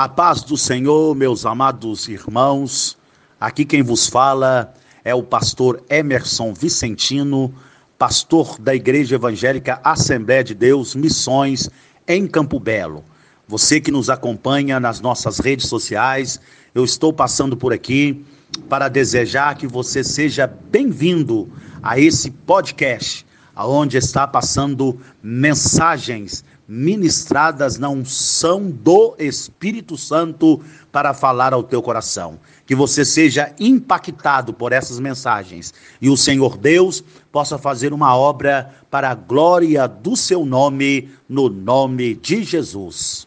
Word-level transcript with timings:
A 0.00 0.08
paz 0.08 0.42
do 0.42 0.56
Senhor, 0.56 1.14
meus 1.14 1.44
amados 1.44 2.08
irmãos. 2.08 2.96
Aqui 3.38 3.66
quem 3.66 3.82
vos 3.82 4.06
fala 4.06 4.72
é 5.04 5.14
o 5.14 5.22
pastor 5.22 5.84
Emerson 5.90 6.54
Vicentino, 6.54 7.54
pastor 7.98 8.58
da 8.58 8.74
Igreja 8.74 9.16
Evangélica 9.16 9.78
Assembleia 9.84 10.42
de 10.42 10.54
Deus 10.54 10.94
Missões 10.94 11.68
em 12.08 12.26
Campo 12.26 12.58
Belo. 12.58 13.04
Você 13.46 13.78
que 13.78 13.90
nos 13.90 14.08
acompanha 14.08 14.80
nas 14.80 15.02
nossas 15.02 15.38
redes 15.38 15.66
sociais, 15.68 16.40
eu 16.74 16.82
estou 16.82 17.12
passando 17.12 17.54
por 17.54 17.70
aqui 17.70 18.24
para 18.68 18.88
desejar 18.88 19.56
que 19.56 19.66
você 19.66 20.04
seja 20.04 20.46
bem-vindo 20.46 21.48
a 21.82 21.98
esse 21.98 22.30
podcast, 22.30 23.26
aonde 23.54 23.96
está 23.96 24.26
passando 24.26 24.98
mensagens 25.22 26.44
ministradas 26.70 27.78
na 27.78 27.88
unção 27.88 28.70
do 28.70 29.16
Espírito 29.18 29.96
Santo 29.96 30.62
para 30.92 31.12
falar 31.12 31.52
ao 31.52 31.64
teu 31.64 31.82
coração. 31.82 32.38
Que 32.64 32.76
você 32.76 33.04
seja 33.04 33.52
impactado 33.58 34.54
por 34.54 34.72
essas 34.72 35.00
mensagens 35.00 35.74
e 36.00 36.08
o 36.08 36.16
Senhor 36.16 36.56
Deus 36.56 37.02
possa 37.32 37.58
fazer 37.58 37.92
uma 37.92 38.16
obra 38.16 38.72
para 38.88 39.10
a 39.10 39.14
glória 39.16 39.88
do 39.88 40.14
seu 40.14 40.44
nome, 40.44 41.10
no 41.28 41.48
nome 41.48 42.14
de 42.14 42.44
Jesus. 42.44 43.26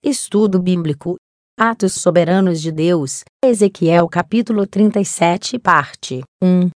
Estudo 0.00 0.62
Bíblico 0.62 1.16
Atos 1.60 1.94
Soberanos 1.94 2.62
de 2.62 2.70
Deus, 2.70 3.24
Ezequiel 3.44 4.08
capítulo 4.08 4.64
37, 4.64 5.58
parte 5.58 6.22
1. 6.40 6.70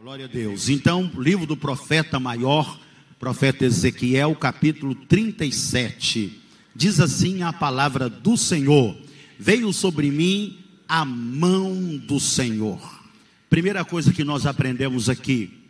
Glória 0.00 0.26
a 0.26 0.28
Deus. 0.28 0.68
Então, 0.68 1.10
livro 1.16 1.44
do 1.44 1.56
profeta 1.56 2.20
maior 2.20 2.78
profeta 3.18 3.64
Ezequiel, 3.64 4.36
capítulo 4.36 4.94
37. 4.94 6.40
Diz 6.76 7.00
assim 7.00 7.42
a 7.42 7.52
palavra 7.52 8.08
do 8.08 8.36
Senhor: 8.36 8.96
Veio 9.36 9.72
sobre 9.72 10.12
mim 10.12 10.64
a 10.88 11.04
mão 11.04 11.96
do 11.96 12.20
Senhor. 12.20 13.02
Primeira 13.50 13.84
coisa 13.84 14.12
que 14.12 14.22
nós 14.22 14.46
aprendemos 14.46 15.08
aqui, 15.08 15.66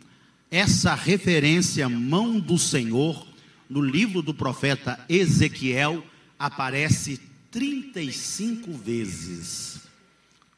essa 0.51 0.93
referência 0.93 1.89
mão 1.89 2.39
do 2.39 2.59
Senhor 2.59 3.25
no 3.67 3.81
livro 3.81 4.21
do 4.21 4.35
profeta 4.35 5.03
Ezequiel 5.09 6.03
aparece 6.37 7.28
35 7.51 8.71
vezes. 8.73 9.81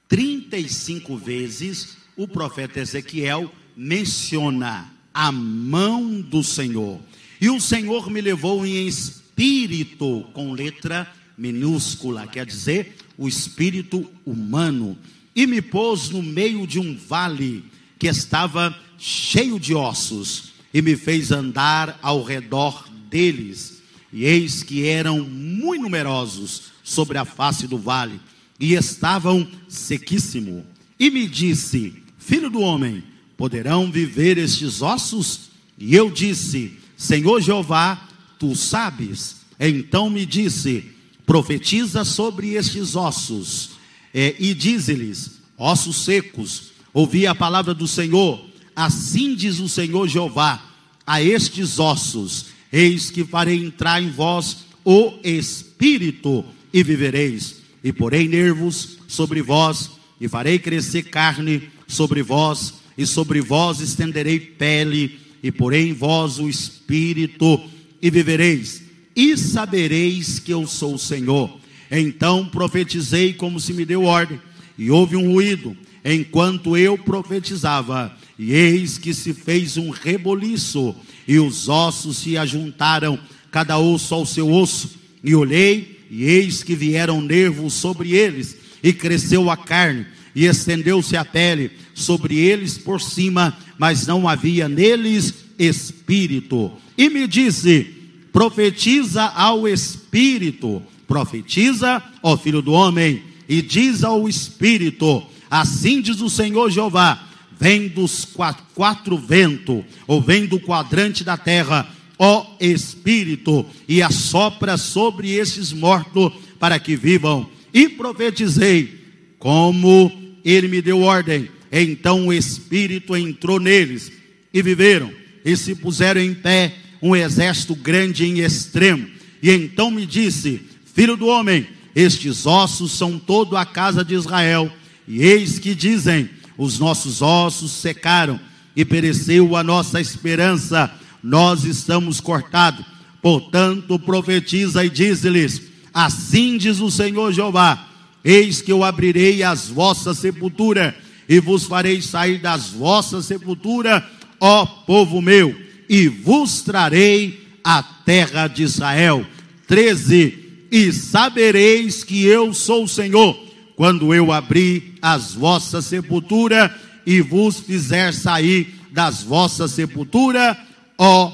35 0.09 1.15
vezes 1.15 1.97
o 2.17 2.27
profeta 2.27 2.79
Ezequiel 2.81 3.51
menciona 3.77 4.91
a 5.13 5.31
mão 5.31 6.19
do 6.19 6.43
Senhor. 6.43 6.99
E 7.39 7.49
o 7.49 7.61
Senhor 7.61 8.09
me 8.09 8.19
levou 8.19 8.65
em 8.65 8.87
espírito, 8.87 10.25
com 10.33 10.51
letra 10.51 11.11
minúscula, 11.37 12.27
quer 12.27 12.45
dizer, 12.45 12.95
o 13.17 13.27
espírito 13.27 14.09
humano, 14.25 14.97
e 15.33 15.47
me 15.47 15.61
pôs 15.61 16.09
no 16.09 16.21
meio 16.21 16.67
de 16.67 16.77
um 16.77 16.95
vale 16.95 17.63
que 17.97 18.07
estava 18.07 18.77
cheio 18.97 19.59
de 19.59 19.73
ossos, 19.73 20.51
e 20.73 20.81
me 20.81 20.95
fez 20.95 21.31
andar 21.31 21.97
ao 22.01 22.21
redor 22.21 22.87
deles. 23.09 23.81
E 24.11 24.25
eis 24.25 24.61
que 24.61 24.85
eram 24.85 25.23
muito 25.23 25.83
numerosos 25.83 26.70
sobre 26.91 27.17
a 27.17 27.23
face 27.23 27.67
do 27.67 27.77
vale, 27.77 28.19
e 28.59 28.73
estavam 28.73 29.47
sequíssimo. 29.67 30.65
E 30.99 31.09
me 31.09 31.25
disse: 31.27 32.03
Filho 32.17 32.49
do 32.49 32.59
homem, 32.59 33.03
poderão 33.37 33.89
viver 33.89 34.37
estes 34.37 34.81
ossos? 34.81 35.51
E 35.77 35.95
eu 35.95 36.11
disse: 36.11 36.77
Senhor 36.97 37.41
Jeová, 37.41 38.07
tu 38.37 38.55
sabes. 38.55 39.37
Então 39.59 40.09
me 40.09 40.25
disse: 40.25 40.91
Profetiza 41.25 42.03
sobre 42.03 42.55
estes 42.55 42.95
ossos, 42.95 43.71
é, 44.13 44.35
e 44.37 44.53
dize-lhes: 44.53 45.39
Ossos 45.57 46.03
secos, 46.03 46.71
ouvi 46.93 47.25
a 47.25 47.33
palavra 47.33 47.73
do 47.73 47.87
Senhor. 47.87 48.45
Assim 48.75 49.33
diz 49.33 49.59
o 49.59 49.69
Senhor 49.69 50.07
Jeová 50.07 50.61
a 51.07 51.21
estes 51.21 51.79
ossos: 51.79 52.47
Eis 52.71 53.09
que 53.09 53.23
farei 53.23 53.63
entrar 53.63 54.03
em 54.03 54.11
vós 54.11 54.65
o 54.83 55.13
espírito, 55.23 56.43
e 56.73 56.83
vivereis. 56.83 57.57
E 57.83 57.91
porei 57.91 58.27
nervos 58.27 58.99
sobre 59.07 59.41
vós, 59.41 59.91
e 60.19 60.27
farei 60.27 60.59
crescer 60.59 61.03
carne 61.03 61.63
sobre 61.87 62.21
vós, 62.21 62.75
e 62.97 63.05
sobre 63.05 63.41
vós 63.41 63.79
estenderei 63.79 64.39
pele, 64.39 65.19
e 65.41 65.51
porei 65.51 65.89
em 65.89 65.93
vós 65.93 66.37
o 66.37 66.47
espírito, 66.47 67.59
e 68.01 68.09
vivereis, 68.09 68.83
e 69.15 69.35
sabereis 69.37 70.39
que 70.39 70.53
eu 70.53 70.67
sou 70.67 70.95
o 70.95 70.99
Senhor. 70.99 71.59
Então 71.89 72.45
profetizei 72.45 73.33
como 73.33 73.59
se 73.59 73.73
me 73.73 73.85
deu 73.85 74.03
ordem, 74.03 74.39
e 74.77 74.89
houve 74.89 75.15
um 75.15 75.33
ruído, 75.33 75.75
enquanto 76.05 76.77
eu 76.77 76.97
profetizava, 76.97 78.15
e 78.37 78.53
eis 78.53 78.97
que 78.97 79.13
se 79.13 79.33
fez 79.33 79.77
um 79.77 79.89
reboliço, 79.89 80.95
e 81.27 81.39
os 81.39 81.69
ossos 81.69 82.17
se 82.17 82.37
ajuntaram, 82.37 83.19
cada 83.51 83.77
osso 83.77 84.13
ao 84.13 84.25
seu 84.25 84.51
osso, 84.51 84.91
e 85.23 85.35
olhei, 85.35 85.99
e 86.11 86.25
eis 86.25 86.61
que 86.61 86.75
vieram 86.75 87.21
nervos 87.21 87.73
sobre 87.73 88.11
eles, 88.11 88.57
e 88.83 88.91
cresceu 88.91 89.49
a 89.49 89.55
carne, 89.55 90.05
e 90.35 90.45
estendeu-se 90.45 91.15
a 91.15 91.23
pele 91.23 91.71
sobre 91.93 92.37
eles 92.37 92.77
por 92.77 92.99
cima, 92.99 93.57
mas 93.77 94.05
não 94.05 94.27
havia 94.27 94.67
neles 94.67 95.33
espírito. 95.57 96.73
E 96.97 97.09
me 97.09 97.25
disse: 97.27 97.87
profetiza 98.33 99.23
ao 99.23 99.65
espírito, 99.65 100.81
profetiza, 101.07 102.03
ó 102.21 102.35
filho 102.35 102.61
do 102.61 102.73
homem, 102.73 103.23
e 103.47 103.61
diz 103.61 104.03
ao 104.03 104.27
espírito: 104.27 105.23
assim 105.49 106.01
diz 106.01 106.19
o 106.19 106.29
Senhor 106.29 106.69
Jeová: 106.69 107.25
vem 107.57 107.87
dos 107.87 108.25
quatro, 108.25 108.65
quatro 108.75 109.17
ventos, 109.17 109.85
ou 110.05 110.21
vem 110.21 110.45
do 110.45 110.59
quadrante 110.59 111.23
da 111.23 111.37
terra, 111.37 111.87
ó 112.23 112.45
espírito, 112.59 113.65
e 113.87 113.99
assopra 113.99 114.77
sobre 114.77 115.31
estes 115.31 115.73
mortos 115.73 116.31
para 116.59 116.77
que 116.77 116.95
vivam. 116.95 117.49
E 117.73 117.89
profetizei, 117.89 118.99
como 119.39 120.11
ele 120.45 120.67
me 120.67 120.83
deu 120.83 121.01
ordem. 121.01 121.49
Então 121.71 122.27
o 122.27 122.33
Espírito 122.33 123.17
entrou 123.17 123.59
neles 123.59 124.11
e 124.53 124.61
viveram 124.61 125.11
e 125.43 125.57
se 125.57 125.73
puseram 125.73 126.21
em 126.21 126.35
pé 126.35 126.75
um 127.01 127.15
exército 127.15 127.73
grande 127.73 128.23
em 128.23 128.41
extremo. 128.41 129.07
E 129.41 129.49
então 129.49 129.89
me 129.89 130.05
disse: 130.05 130.61
Filho 130.93 131.17
do 131.17 131.25
homem, 131.25 131.65
estes 131.95 132.45
ossos 132.45 132.91
são 132.91 133.17
todo 133.17 133.57
a 133.57 133.65
casa 133.65 134.05
de 134.05 134.13
Israel. 134.13 134.71
E 135.07 135.23
eis 135.23 135.57
que 135.57 135.73
dizem: 135.73 136.29
Os 136.55 136.77
nossos 136.77 137.23
ossos 137.23 137.71
secaram 137.71 138.39
e 138.75 138.85
pereceu 138.85 139.55
a 139.55 139.63
nossa 139.63 139.99
esperança. 139.99 141.00
Nós 141.23 141.63
estamos 141.63 142.19
cortados. 142.19 142.85
Portanto, 143.21 143.99
profetiza 143.99 144.83
e 144.83 144.89
diz-lhes: 144.89 145.61
Assim 145.93 146.57
diz 146.57 146.79
o 146.79 146.89
Senhor 146.89 147.31
Jeová 147.31 147.91
Eis 148.23 148.61
que 148.61 148.71
eu 148.71 148.83
abrirei 148.83 149.41
as 149.41 149.67
vossas 149.67 150.19
sepulturas 150.19 150.93
e 151.27 151.39
vos 151.39 151.65
farei 151.65 152.01
sair 152.01 152.39
das 152.39 152.69
vossas 152.69 153.25
sepulturas, 153.25 154.03
ó 154.39 154.65
povo 154.65 155.21
meu, 155.21 155.55
e 155.89 156.07
vos 156.07 156.61
trarei 156.61 157.47
a 157.63 157.81
terra 157.81 158.47
de 158.47 158.63
Israel. 158.63 159.25
13. 159.67 160.67
E 160.71 160.91
sabereis 160.91 162.03
que 162.03 162.25
eu 162.25 162.53
sou 162.53 162.83
o 162.83 162.87
Senhor, 162.87 163.37
quando 163.75 164.13
eu 164.13 164.31
abrir 164.31 164.95
as 165.01 165.33
vossas 165.33 165.85
sepulturas 165.85 166.71
e 167.05 167.21
vos 167.21 167.59
fizer 167.59 168.13
sair 168.13 168.75
das 168.91 169.23
vossas 169.23 169.71
sepulturas, 169.71 170.57
ó 171.03 171.31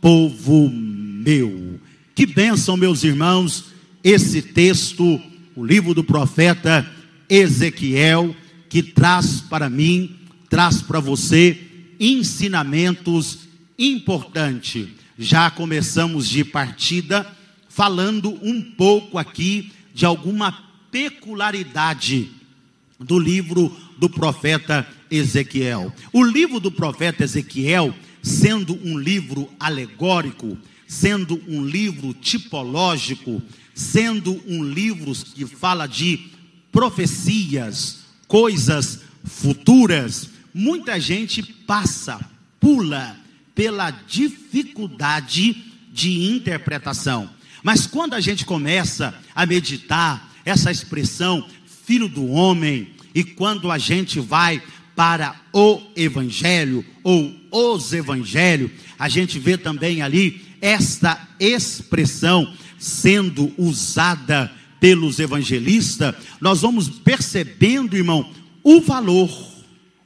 povo 0.00 0.70
meu. 0.70 1.78
Que 2.14 2.24
bênção, 2.24 2.74
meus 2.74 3.04
irmãos, 3.04 3.66
esse 4.02 4.40
texto 4.40 5.20
o 5.54 5.62
livro 5.62 5.92
do 5.92 6.02
profeta 6.02 6.90
Ezequiel, 7.28 8.34
que 8.70 8.82
traz 8.82 9.42
para 9.42 9.68
mim, 9.68 10.16
traz 10.48 10.80
para 10.80 11.00
você 11.00 11.58
ensinamentos 12.00 13.40
importantes. 13.78 14.88
Já 15.18 15.50
começamos 15.50 16.26
de 16.26 16.42
partida 16.42 17.26
falando 17.68 18.38
um 18.42 18.62
pouco 18.62 19.18
aqui 19.18 19.70
de 19.92 20.06
alguma 20.06 20.50
peculiaridade 20.90 22.30
do 22.98 23.18
livro 23.18 23.70
do 23.98 24.08
profeta 24.08 24.88
Ezequiel. 25.10 25.92
O 26.10 26.24
livro 26.24 26.58
do 26.58 26.70
profeta 26.70 27.22
Ezequiel, 27.22 27.94
sendo 28.22 28.78
um 28.84 28.98
livro 28.98 29.48
alegórico, 29.58 30.56
sendo 30.86 31.40
um 31.46 31.64
livro 31.64 32.12
tipológico, 32.12 33.42
sendo 33.74 34.42
um 34.46 34.62
livro 34.64 35.12
que 35.12 35.46
fala 35.46 35.86
de 35.86 36.30
profecias, 36.72 38.00
coisas 38.26 39.00
futuras, 39.24 40.30
muita 40.52 41.00
gente 41.00 41.42
passa, 41.42 42.20
pula 42.58 43.16
pela 43.54 43.90
dificuldade 43.90 45.64
de 45.92 46.30
interpretação. 46.32 47.30
Mas 47.62 47.86
quando 47.86 48.14
a 48.14 48.20
gente 48.20 48.44
começa 48.44 49.14
a 49.34 49.44
meditar 49.44 50.30
essa 50.44 50.70
expressão 50.70 51.46
filho 51.84 52.08
do 52.08 52.26
homem, 52.28 52.94
e 53.14 53.24
quando 53.24 53.70
a 53.70 53.78
gente 53.78 54.20
vai 54.20 54.62
para 54.94 55.34
o 55.52 55.80
evangelho 55.96 56.84
ou 57.02 57.34
os 57.50 57.92
evangelhos, 57.92 58.70
a 58.98 59.08
gente 59.08 59.38
vê 59.38 59.56
também 59.56 60.02
ali 60.02 60.42
esta 60.60 61.28
expressão 61.38 62.52
sendo 62.78 63.52
usada 63.56 64.52
pelos 64.80 65.18
evangelistas, 65.18 66.14
nós 66.40 66.62
vamos 66.62 66.88
percebendo, 66.88 67.96
irmão, 67.96 68.30
o 68.64 68.80
valor, 68.80 69.30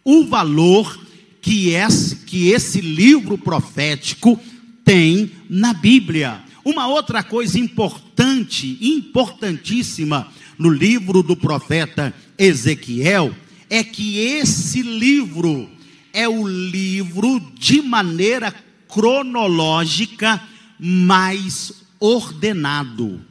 o 0.04 0.24
valor 0.24 1.00
que 1.40 1.70
esse, 1.70 2.16
que 2.16 2.48
esse 2.48 2.80
livro 2.80 3.38
profético 3.38 4.38
tem 4.84 5.30
na 5.48 5.72
Bíblia. 5.72 6.42
Uma 6.64 6.88
outra 6.88 7.22
coisa 7.22 7.58
importante, 7.58 8.78
importantíssima 8.80 10.26
no 10.58 10.68
livro 10.68 11.22
do 11.22 11.36
profeta 11.36 12.12
Ezequiel, 12.36 13.34
é 13.68 13.82
que 13.82 14.18
esse 14.18 14.82
livro 14.82 15.70
é 16.12 16.28
o 16.28 16.46
livro 16.46 17.40
de 17.58 17.82
maneira 17.82 18.54
cronológica 18.88 20.40
mais 20.78 21.72
ordenado 21.98 23.24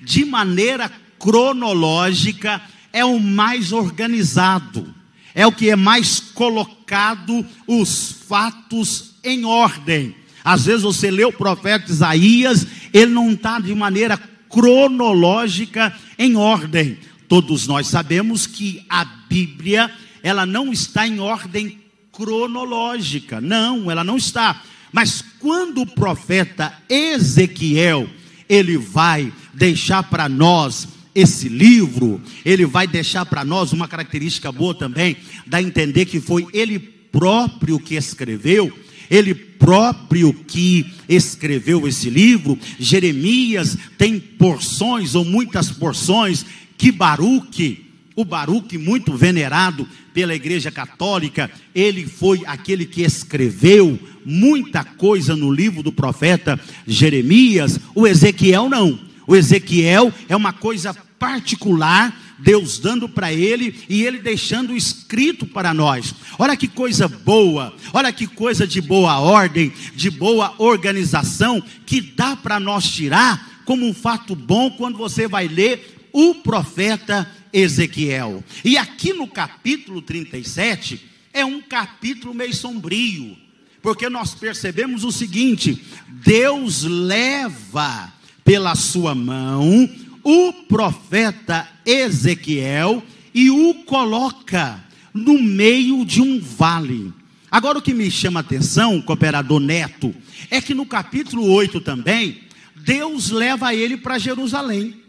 de 0.00 0.24
maneira 0.24 0.90
cronológica, 1.18 2.60
é 2.92 3.04
o 3.04 3.20
mais 3.20 3.72
organizado, 3.72 4.92
é 5.34 5.46
o 5.46 5.52
que 5.52 5.70
é 5.70 5.76
mais 5.76 6.18
colocado 6.18 7.44
os 7.66 8.12
fatos 8.26 9.14
em 9.22 9.44
ordem. 9.44 10.14
Às 10.42 10.64
vezes 10.64 10.82
você 10.82 11.10
lê 11.10 11.24
o 11.24 11.32
profeta 11.32 11.90
Isaías, 11.90 12.66
ele 12.92 13.12
não 13.12 13.32
está 13.32 13.60
de 13.60 13.74
maneira 13.74 14.18
cronológica 14.48 15.94
em 16.18 16.34
ordem. 16.36 16.98
Todos 17.30 17.68
nós 17.68 17.86
sabemos 17.86 18.44
que 18.44 18.84
a 18.88 19.04
Bíblia, 19.04 19.88
ela 20.20 20.44
não 20.44 20.72
está 20.72 21.06
em 21.06 21.20
ordem 21.20 21.78
cronológica, 22.10 23.40
não, 23.40 23.88
ela 23.88 24.02
não 24.02 24.16
está. 24.16 24.60
Mas 24.90 25.22
quando 25.38 25.82
o 25.82 25.86
profeta 25.86 26.74
Ezequiel, 26.88 28.10
ele 28.48 28.76
vai 28.76 29.32
deixar 29.54 30.02
para 30.02 30.28
nós 30.28 30.88
esse 31.14 31.48
livro, 31.48 32.20
ele 32.44 32.66
vai 32.66 32.88
deixar 32.88 33.24
para 33.24 33.44
nós 33.44 33.72
uma 33.72 33.86
característica 33.86 34.50
boa 34.50 34.74
também, 34.74 35.16
dá 35.46 35.62
entender 35.62 36.06
que 36.06 36.18
foi 36.18 36.48
ele 36.52 36.80
próprio 36.80 37.78
que 37.78 37.94
escreveu, 37.94 38.76
ele 39.08 39.34
próprio 39.34 40.32
que 40.32 40.86
escreveu 41.08 41.86
esse 41.86 42.08
livro. 42.08 42.58
Jeremias 42.78 43.76
tem 43.98 44.18
porções 44.18 45.14
ou 45.14 45.24
muitas 45.24 45.70
porções 45.70 46.46
que 46.80 46.90
Baruque, 46.90 47.90
o 48.16 48.24
Baruque 48.24 48.78
muito 48.78 49.14
venerado 49.14 49.86
pela 50.14 50.34
Igreja 50.34 50.70
Católica, 50.70 51.50
ele 51.74 52.06
foi 52.06 52.40
aquele 52.46 52.86
que 52.86 53.02
escreveu 53.02 53.98
muita 54.24 54.82
coisa 54.82 55.36
no 55.36 55.52
livro 55.52 55.82
do 55.82 55.92
profeta 55.92 56.58
Jeremias, 56.86 57.78
o 57.94 58.06
Ezequiel 58.06 58.70
não. 58.70 58.98
O 59.26 59.36
Ezequiel 59.36 60.10
é 60.26 60.34
uma 60.34 60.54
coisa 60.54 60.94
particular, 61.18 62.18
Deus 62.38 62.78
dando 62.78 63.06
para 63.06 63.30
ele 63.30 63.74
e 63.86 64.02
ele 64.02 64.18
deixando 64.18 64.74
escrito 64.74 65.44
para 65.44 65.74
nós. 65.74 66.14
Olha 66.38 66.56
que 66.56 66.66
coisa 66.66 67.06
boa, 67.06 67.74
olha 67.92 68.10
que 68.10 68.26
coisa 68.26 68.66
de 68.66 68.80
boa 68.80 69.18
ordem, 69.18 69.70
de 69.94 70.08
boa 70.08 70.54
organização 70.56 71.62
que 71.84 72.00
dá 72.00 72.34
para 72.36 72.58
nós 72.58 72.88
tirar 72.88 73.60
como 73.66 73.86
um 73.86 73.92
fato 73.92 74.34
bom 74.34 74.70
quando 74.70 74.96
você 74.96 75.28
vai 75.28 75.46
ler 75.46 75.99
o 76.12 76.36
profeta 76.36 77.30
Ezequiel. 77.52 78.42
E 78.64 78.76
aqui 78.76 79.12
no 79.12 79.26
capítulo 79.26 80.00
37 80.02 81.00
é 81.32 81.44
um 81.44 81.60
capítulo 81.60 82.34
meio 82.34 82.54
sombrio, 82.54 83.36
porque 83.82 84.08
nós 84.08 84.34
percebemos 84.34 85.04
o 85.04 85.12
seguinte: 85.12 85.82
Deus 86.08 86.82
leva 86.82 88.12
pela 88.44 88.74
sua 88.74 89.14
mão 89.14 89.88
o 90.22 90.52
profeta 90.52 91.68
Ezequiel 91.84 93.02
e 93.32 93.50
o 93.50 93.74
coloca 93.84 94.82
no 95.14 95.40
meio 95.42 96.04
de 96.04 96.20
um 96.20 96.40
vale. 96.40 97.12
Agora 97.50 97.78
o 97.78 97.82
que 97.82 97.92
me 97.92 98.10
chama 98.10 98.40
a 98.40 98.42
atenção, 98.42 99.00
cooperador 99.02 99.58
Neto, 99.58 100.14
é 100.50 100.60
que 100.60 100.72
no 100.74 100.86
capítulo 100.86 101.50
8 101.50 101.80
também, 101.80 102.42
Deus 102.76 103.30
leva 103.30 103.74
ele 103.74 103.96
para 103.96 104.18
Jerusalém. 104.18 104.99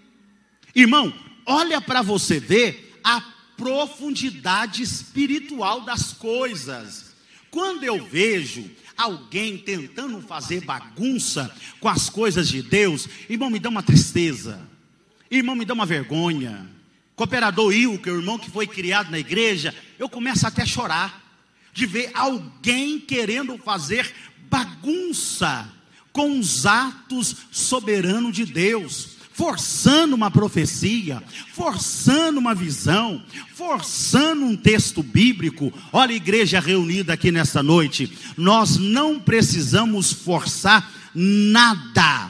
Irmão, 0.76 1.14
olha 1.46 1.82
para 1.82 2.02
você 2.02 2.40
ver 2.40 3.00
a 3.04 3.22
profundidade 3.58 4.82
espiritual 4.82 5.82
das 5.82 6.14
coisas. 6.14 7.12
Quando 7.50 7.84
eu 7.84 8.06
vejo 8.06 8.70
alguém 8.98 9.58
tentando 9.58 10.22
fazer 10.22 10.62
bagunça 10.62 11.54
com 11.80 11.90
as 11.90 12.10
coisas 12.10 12.48
de 12.48 12.62
Deus, 12.62 13.08
irmão, 13.30 13.50
me 13.50 13.60
dá 13.60 13.70
uma 13.70 13.84
tristeza, 13.84 14.62
irmão, 15.30 15.56
me 15.56 15.66
dá 15.66 15.74
uma 15.74 15.86
vergonha. 15.86 16.70
Cooperador 17.16 17.74
Ilka, 17.74 18.12
o 18.12 18.18
irmão 18.18 18.40
que 18.40 18.50
foi 18.50 18.66
criado 18.66 19.12
na 19.12 19.20
igreja, 19.20 19.76
eu 20.00 20.08
começo 20.08 20.48
até 20.48 20.64
a 20.64 20.66
chorar 20.66 21.22
de 21.74 21.86
ver 21.86 22.12
alguém 22.14 23.00
querendo 23.00 23.58
fazer 23.58 24.12
bagunça 24.50 25.72
com 26.12 26.40
os 26.40 26.66
atos 26.66 27.36
soberanos 27.52 28.36
de 28.36 28.46
Deus 28.46 29.21
forçando 29.42 30.16
uma 30.16 30.30
profecia, 30.30 31.20
forçando 31.52 32.40
uma 32.40 32.54
visão, 32.54 33.24
forçando 33.56 34.46
um 34.46 34.56
texto 34.56 35.02
bíblico. 35.02 35.74
Olha, 35.92 36.14
igreja 36.14 36.60
reunida 36.60 37.14
aqui 37.14 37.32
nessa 37.32 37.64
noite, 37.64 38.16
nós 38.38 38.78
não 38.78 39.20
precisamos 39.20 40.14
forçar 40.14 40.92
nada 41.16 42.30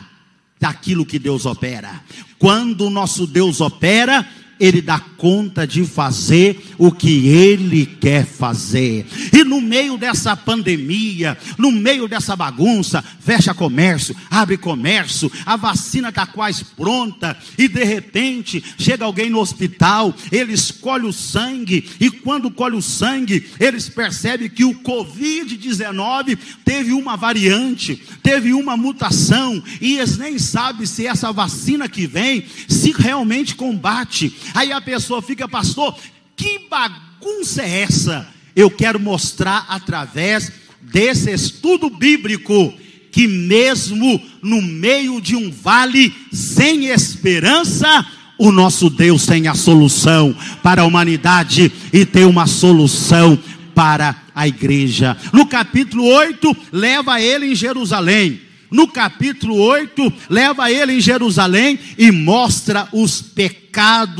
daquilo 0.57 1.05
que 1.05 1.19
Deus 1.19 1.45
opera. 1.45 2.01
Quando 2.39 2.85
o 2.85 2.89
nosso 2.89 3.27
Deus 3.27 3.59
opera, 3.59 4.25
ele 4.61 4.79
dá 4.79 4.99
conta 4.99 5.65
de 5.65 5.83
fazer 5.83 6.63
o 6.77 6.91
que 6.91 7.27
ele 7.27 7.83
quer 7.83 8.23
fazer. 8.23 9.07
E 9.33 9.43
no 9.43 9.59
meio 9.59 9.97
dessa 9.97 10.37
pandemia, 10.37 11.35
no 11.57 11.71
meio 11.71 12.07
dessa 12.07 12.35
bagunça, 12.35 13.03
fecha 13.19 13.55
comércio, 13.55 14.15
abre 14.29 14.57
comércio, 14.57 15.31
a 15.47 15.55
vacina 15.55 16.09
está 16.09 16.27
quase 16.27 16.63
pronta, 16.63 17.35
e 17.57 17.67
de 17.67 17.83
repente 17.83 18.63
chega 18.77 19.03
alguém 19.03 19.31
no 19.31 19.39
hospital, 19.39 20.13
eles 20.31 20.69
colhem 20.69 21.09
o 21.09 21.13
sangue, 21.13 21.89
e 21.99 22.11
quando 22.11 22.51
colhe 22.51 22.75
o 22.75 22.83
sangue, 22.83 23.47
eles 23.59 23.89
percebem 23.89 24.47
que 24.47 24.63
o 24.63 24.75
Covid-19 24.75 26.37
teve 26.63 26.93
uma 26.93 27.15
variante, 27.15 27.99
teve 28.21 28.53
uma 28.53 28.77
mutação, 28.77 29.61
e 29.81 29.97
eles 29.97 30.19
nem 30.19 30.37
sabem 30.37 30.85
se 30.85 31.07
essa 31.07 31.31
vacina 31.31 31.89
que 31.89 32.05
vem, 32.05 32.45
se 32.67 32.91
realmente 32.91 33.55
combate 33.55 34.31
Aí 34.53 34.71
a 34.71 34.81
pessoa 34.81 35.21
fica, 35.21 35.47
pastor, 35.47 35.95
que 36.35 36.67
bagunça 36.69 37.61
é 37.61 37.81
essa? 37.81 38.27
Eu 38.55 38.69
quero 38.69 38.99
mostrar 38.99 39.65
através 39.69 40.51
desse 40.81 41.31
estudo 41.31 41.89
bíblico 41.89 42.73
que 43.11 43.27
mesmo 43.27 44.21
no 44.41 44.61
meio 44.61 45.21
de 45.21 45.35
um 45.35 45.51
vale 45.51 46.13
sem 46.31 46.85
esperança, 46.87 48.05
o 48.37 48.51
nosso 48.51 48.89
Deus 48.89 49.25
tem 49.25 49.47
a 49.47 49.53
solução 49.53 50.35
para 50.63 50.81
a 50.81 50.85
humanidade 50.85 51.71
e 51.93 52.05
tem 52.05 52.25
uma 52.25 52.47
solução 52.47 53.37
para 53.75 54.23
a 54.33 54.47
igreja. 54.47 55.15
No 55.31 55.45
capítulo 55.45 56.05
8, 56.05 56.55
leva 56.71 57.21
ele 57.21 57.51
em 57.51 57.55
Jerusalém 57.55 58.41
no 58.71 58.87
capítulo 58.87 59.57
8, 59.57 60.13
leva 60.29 60.71
ele 60.71 60.93
em 60.93 61.01
Jerusalém 61.01 61.77
e 61.97 62.09
mostra 62.09 62.87
os 62.93 63.21
pecados 63.21 63.60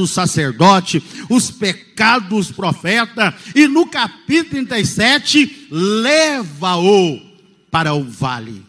sacerdote, 0.08 1.01
os 1.29 1.51
pecados 1.51 2.51
profeta, 2.51 3.36
e 3.55 3.67
no 3.67 3.86
capítulo 3.88 4.65
37, 4.65 5.67
leva-o 5.70 7.20
para 7.70 7.93
o 7.93 8.03
vale. 8.03 8.65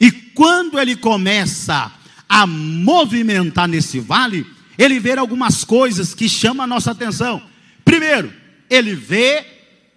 E 0.00 0.10
quando 0.10 0.78
ele 0.78 0.96
começa 0.96 1.92
a 2.28 2.46
movimentar 2.46 3.68
nesse 3.68 4.00
vale, 4.00 4.46
ele 4.78 4.98
vê 4.98 5.18
algumas 5.18 5.64
coisas 5.64 6.14
que 6.14 6.28
chamam 6.28 6.64
a 6.64 6.66
nossa 6.66 6.90
atenção. 6.90 7.42
Primeiro, 7.84 8.32
ele 8.68 8.94
vê 8.94 9.44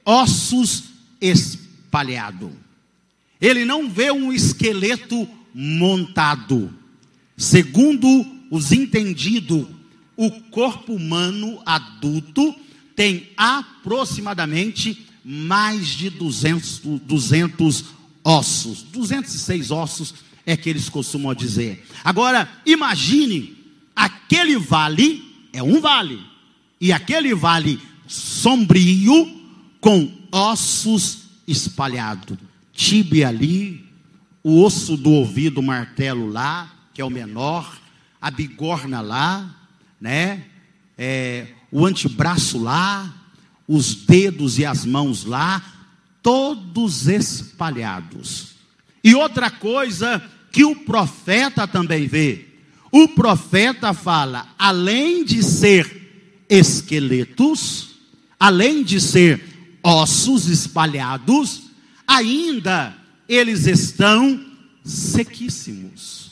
ossos 0.05 0.83
espalhados 1.21 2.63
ele 3.43 3.65
não 3.65 3.89
vê 3.89 4.09
um 4.09 4.31
esqueleto 4.31 5.27
montado. 5.53 6.73
Segundo 7.35 8.25
os 8.49 8.71
entendidos, 8.71 9.67
o 10.15 10.29
corpo 10.51 10.93
humano 10.93 11.61
adulto 11.65 12.55
tem 12.95 13.29
aproximadamente 13.35 15.07
mais 15.23 15.87
de 15.87 16.09
200, 16.09 16.79
200 16.79 17.85
ossos. 18.23 18.83
206 18.83 19.71
ossos 19.71 20.13
é 20.45 20.55
que 20.55 20.69
eles 20.69 20.89
costumam 20.89 21.33
dizer. 21.33 21.85
Agora, 22.03 22.49
imagine 22.65 23.57
aquele 23.95 24.57
vale, 24.57 25.23
é 25.51 25.63
um 25.63 25.79
vale, 25.79 26.19
e 26.79 26.91
aquele 26.91 27.33
vale 27.33 27.79
sombrio 28.07 29.41
com 29.79 30.11
ossos 30.31 31.19
espalhados. 31.47 32.37
Tíbia 32.73 33.29
ali, 33.29 33.85
o 34.43 34.61
osso 34.63 34.97
do 34.97 35.11
ouvido, 35.11 35.59
o 35.59 35.63
martelo 35.63 36.27
lá, 36.27 36.71
que 36.93 37.01
é 37.01 37.05
o 37.05 37.09
menor, 37.09 37.79
a 38.19 38.29
bigorna 38.29 38.99
lá, 38.99 39.62
né? 40.03 40.43
É, 40.97 41.47
o 41.71 41.85
antebraço 41.85 42.57
lá, 42.61 43.11
os 43.65 43.95
dedos 43.95 44.59
e 44.59 44.65
as 44.65 44.85
mãos 44.85 45.23
lá, 45.23 45.63
todos 46.21 47.07
espalhados. 47.07 48.49
E 49.01 49.15
outra 49.15 49.49
coisa 49.49 50.21
que 50.51 50.65
o 50.65 50.75
profeta 50.75 51.65
também 51.65 52.05
vê, 52.05 52.47
o 52.91 53.07
profeta 53.07 53.93
fala, 53.93 54.53
além 54.59 55.23
de 55.23 55.41
ser 55.41 56.43
esqueletos, 56.49 57.95
além 58.37 58.83
de 58.83 58.99
ser 58.99 59.41
ossos 59.81 60.49
espalhados, 60.49 61.71
ainda 62.05 62.93
eles 63.27 63.67
estão 63.67 64.45
sequíssimos. 64.83 66.22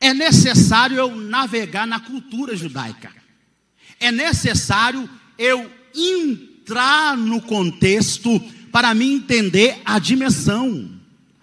É 0.00 0.12
necessário 0.12 0.96
eu 0.96 1.14
navegar 1.16 1.86
na 1.86 2.00
cultura 2.00 2.56
judaica. 2.56 3.10
É 3.98 4.12
necessário 4.12 5.08
eu 5.38 5.70
entrar 5.94 7.16
no 7.16 7.40
contexto 7.40 8.38
para 8.70 8.92
me 8.94 9.10
entender 9.10 9.80
a 9.84 9.98
dimensão, 9.98 10.90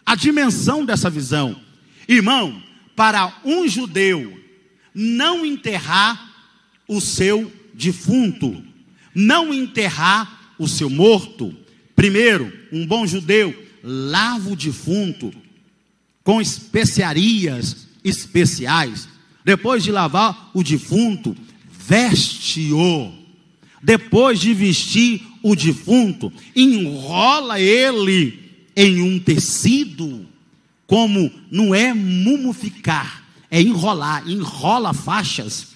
a 0.05 0.15
dimensão 0.15 0.86
dessa 0.86 1.10
visão. 1.10 1.60
Irmão, 2.07 2.62
para 2.95 3.41
um 3.43 3.67
judeu 3.67 4.39
não 4.93 5.43
enterrar 5.45 6.31
o 6.88 7.01
seu 7.01 7.51
defunto, 7.74 8.63
não 9.15 9.51
enterrar 9.53 10.53
o 10.60 10.67
seu 10.67 10.89
morto, 10.89 11.55
primeiro, 11.95 12.53
um 12.72 12.86
bom 12.86 13.07
judeu 13.07 13.63
lava 13.83 14.51
o 14.51 14.55
defunto 14.55 15.33
com 16.24 16.39
especiarias 16.39 17.83
especiais. 18.03 19.07
Depois 19.45 19.83
de 19.83 19.91
lavar 19.91 20.51
o 20.53 20.63
defunto, 20.63 21.36
veste-o. 21.69 23.12
Depois 23.81 24.39
de 24.39 24.53
vestir 24.53 25.22
o 25.41 25.55
defunto, 25.55 26.31
enrola 26.55 27.60
ele 27.60 28.39
em 28.75 29.01
um 29.01 29.19
tecido, 29.19 30.25
como 30.88 31.29
não 31.51 31.75
é 31.75 31.93
mumificar, 31.93 33.24
é 33.51 33.62
enrolar, 33.62 34.27
enrola 34.27 34.93
faixas, 34.93 35.74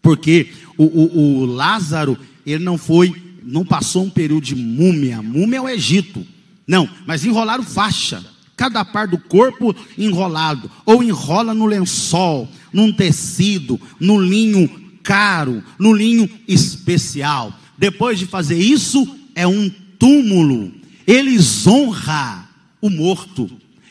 porque 0.00 0.52
o, 0.78 0.84
o, 0.84 1.40
o 1.40 1.46
Lázaro, 1.46 2.16
ele 2.46 2.62
não 2.62 2.78
foi, 2.78 3.12
não 3.42 3.64
passou 3.64 4.04
um 4.04 4.10
período 4.10 4.44
de 4.44 4.54
múmia, 4.54 5.20
múmia 5.20 5.58
é 5.58 5.60
o 5.60 5.68
Egito, 5.68 6.24
não, 6.66 6.88
mas 7.06 7.24
enrolaram 7.24 7.64
faixa, 7.64 8.24
cada 8.56 8.84
par 8.84 9.06
do 9.06 9.18
corpo 9.18 9.74
enrolado, 9.98 10.70
ou 10.84 11.02
enrola 11.02 11.52
no 11.52 11.66
lençol, 11.66 12.48
num 12.72 12.92
tecido, 12.92 13.80
no 14.00 14.20
linho 14.20 14.68
caro, 15.02 15.62
no 15.78 15.92
linho 15.92 16.28
especial. 16.48 17.52
Depois 17.76 18.18
de 18.18 18.26
fazer 18.26 18.58
isso, 18.58 19.06
é 19.34 19.46
um 19.46 19.70
túmulo. 19.98 20.72
Eles 21.06 21.66
honram 21.66 22.44
o 22.80 22.88
morto, 22.88 23.50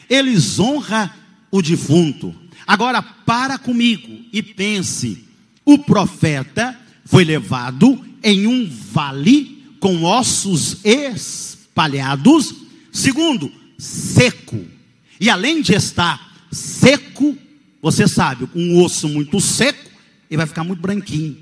eles 0.10 0.60
honram 0.60 1.10
o 1.52 1.62
defunto. 1.62 2.34
Agora 2.68 3.02
para 3.02 3.58
comigo 3.58 4.26
e 4.34 4.42
pense: 4.42 5.24
o 5.64 5.78
profeta 5.78 6.78
foi 7.06 7.24
levado 7.24 8.04
em 8.24 8.48
um 8.48 8.68
vale 8.68 9.64
com 9.80 10.04
ossos 10.04 10.84
espalhados 10.84 12.66
Segundo, 12.96 13.52
seco. 13.78 14.66
E 15.20 15.30
além 15.30 15.62
de 15.62 15.74
estar 15.74 16.48
seco, 16.52 17.38
você 17.82 18.08
sabe, 18.08 18.50
um 18.56 18.82
osso 18.84 19.08
muito 19.08 19.40
seco, 19.40 19.90
ele 20.30 20.38
vai 20.38 20.48
ficar 20.48 20.64
muito 20.64 20.82
branquinho. 20.82 21.38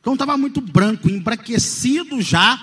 Então 0.00 0.14
estava 0.14 0.36
muito 0.36 0.60
branco, 0.60 1.10
embranquecido 1.10 2.22
já 2.22 2.58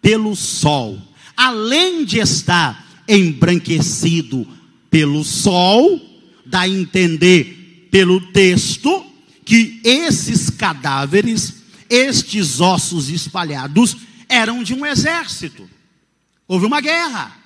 pelo 0.00 0.34
sol. 0.34 1.00
Além 1.36 2.04
de 2.04 2.18
estar 2.18 3.02
embranquecido 3.08 4.46
pelo 4.90 5.24
sol, 5.24 6.00
dá 6.46 6.60
a 6.60 6.68
entender 6.68 7.88
pelo 7.90 8.20
texto 8.32 9.04
que 9.44 9.80
esses 9.84 10.48
cadáveres, 10.50 11.62
estes 11.90 12.60
ossos 12.60 13.10
espalhados, 13.10 13.96
eram 14.28 14.62
de 14.62 14.72
um 14.72 14.86
exército. 14.86 15.68
Houve 16.48 16.66
uma 16.66 16.80
guerra, 16.80 17.36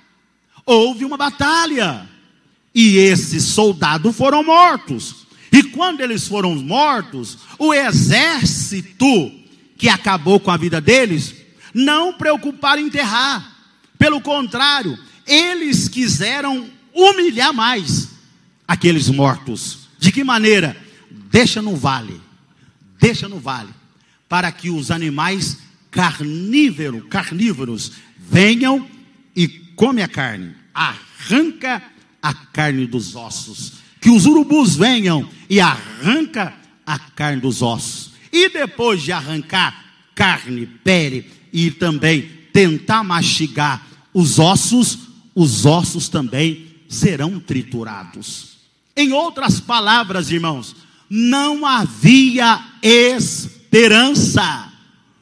houve 0.67 1.05
uma 1.05 1.17
batalha, 1.17 2.09
e 2.75 2.99
esses 2.99 3.45
soldados 3.45 4.15
foram 4.15 4.43
mortos. 4.43 5.27
E 5.51 5.63
quando 5.63 6.01
eles 6.01 6.27
foram 6.27 6.55
mortos, 6.57 7.39
o 7.59 7.73
exército 7.73 9.33
que 9.79 9.89
acabou 9.89 10.41
com 10.41 10.51
a 10.51 10.57
vida 10.57 10.81
deles, 10.81 11.35
não 11.73 12.13
preocuparam 12.13 12.83
em 12.83 12.87
enterrar. 12.87 13.57
Pelo 13.99 14.21
contrário, 14.21 14.99
eles 15.27 15.89
quiseram 15.89 16.69
humilhar 16.93 17.53
mais 17.53 18.09
aqueles 18.67 19.09
mortos. 19.09 19.89
De 19.99 20.11
que 20.11 20.25
maneira? 20.25 20.77
Deixa 21.11 21.61
no 21.63 21.77
vale. 21.77 22.21
Deixa 22.99 23.29
no 23.29 23.39
vale. 23.39 23.71
Para 24.29 24.51
que 24.51 24.71
os 24.71 24.91
animais 24.91 25.59
carnívoros, 25.91 27.05
carnívoros 27.09 27.93
venham 28.19 28.89
come 29.77 30.03
a 30.03 30.09
carne, 30.09 30.55
arranca 30.75 31.83
a 32.23 32.35
carne 32.35 32.87
dos 32.87 33.15
ossos. 33.15 33.75
Que 34.01 34.11
os 34.11 34.25
urubus 34.25 34.75
venham 34.75 35.29
e 35.49 35.61
arranca 35.61 36.55
a 36.85 36.99
carne 36.99 37.41
dos 37.41 37.63
ossos. 37.63 38.13
E 38.33 38.49
depois 38.49 39.03
de 39.03 39.13
arrancar 39.13 39.85
carne, 40.15 40.67
pele 40.67 41.31
e 41.53 41.71
também 41.71 42.23
tentar 42.53 43.05
mastigar 43.05 43.87
os 44.13 44.39
ossos, 44.39 44.99
os 45.35 45.67
ossos 45.67 46.09
também 46.09 46.67
serão 46.89 47.39
triturados. 47.39 48.57
Em 48.97 49.13
outras 49.13 49.61
palavras, 49.61 50.31
irmãos, 50.31 50.75
não 51.11 51.67
havia 51.67 52.59
esperança, 52.83 54.73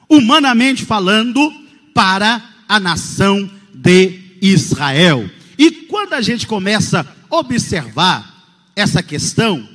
humanamente 0.09 0.85
falando, 0.85 1.53
para 1.93 2.43
a 2.69 2.79
nação 2.79 3.51
de 3.73 4.24
Israel. 4.47 5.29
E 5.59 5.71
quando 5.71 6.13
a 6.13 6.21
gente 6.21 6.47
começa 6.47 7.01
a 7.31 7.37
observar 7.37 8.45
essa 8.77 9.03
questão, 9.03 9.67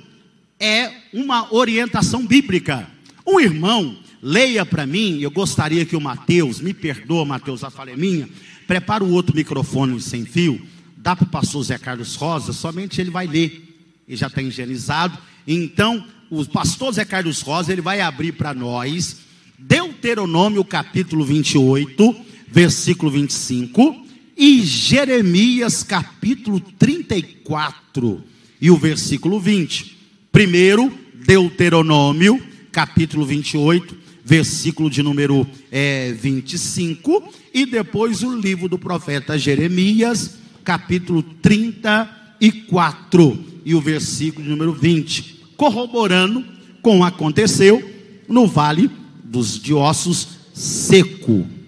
é 0.59 0.91
uma 1.11 1.51
orientação 1.53 2.25
bíblica. 2.25 2.88
Um 3.25 3.39
irmão, 3.39 3.97
leia 4.21 4.65
para 4.65 4.85
mim, 4.85 5.19
eu 5.21 5.31
gostaria 5.31 5.85
que 5.85 5.95
o 5.95 6.01
Mateus, 6.01 6.59
me 6.59 6.73
perdoa, 6.73 7.25
Mateus, 7.25 7.63
a 7.63 7.71
falha 7.71 7.91
é 7.91 7.97
minha, 7.97 8.29
prepara 8.67 9.03
o 9.03 9.11
outro 9.11 9.35
microfone 9.35 9.99
sem 9.99 10.23
fio, 10.25 10.61
dá 10.95 11.15
para 11.15 11.25
o 11.25 11.29
pastor 11.29 11.63
Zé 11.63 11.77
Carlos 11.77 12.15
Rosa, 12.15 12.53
somente 12.53 13.01
ele 13.01 13.09
vai 13.09 13.25
ler, 13.25 13.75
ele 14.07 14.17
já 14.17 14.27
está 14.27 14.41
higienizado. 14.41 15.17
Então, 15.47 16.05
o 16.29 16.45
pastor 16.45 16.93
Zé 16.93 17.05
Carlos 17.05 17.41
Rosa, 17.41 17.71
ele 17.71 17.81
vai 17.81 18.01
abrir 18.01 18.33
para 18.33 18.53
nós, 18.53 19.17
Deuteronômio 19.57 20.63
capítulo 20.63 21.25
28, 21.25 22.15
versículo 22.51 23.11
25, 23.11 24.08
e 24.39 24.63
Jeremias 24.63 25.84
capítulo 25.84 26.60
34 26.62 28.24
e 28.62 28.72
o 28.72 28.77
versículo 28.77 29.38
20. 29.38 29.98
Primeiro, 30.31 30.89
Deuteronômio 31.13 32.41
capítulo 32.72 33.25
28, 33.25 33.98
versículo 34.24 34.89
de 34.89 35.03
número 35.03 35.46
é, 35.69 36.13
25, 36.13 37.34
e 37.53 37.65
depois 37.65 38.24
o 38.24 38.34
livro 38.34 38.69
do 38.69 38.79
profeta 38.79 39.38
Jeremias, 39.38 40.36
capítulo 40.63 41.22
34 41.22 43.46
e 43.65 43.75
o 43.75 43.81
versículo 43.81 44.46
de 44.46 44.51
número 44.51 44.72
20, 44.72 45.48
corroborando 45.58 46.46
com 46.81 47.00
o 47.00 47.03
aconteceu 47.03 47.84
no 48.25 48.48
vale 48.48 48.89
dos 49.22 49.60
de 49.60 49.74
ossos 49.74 50.29
seco. 50.53 51.58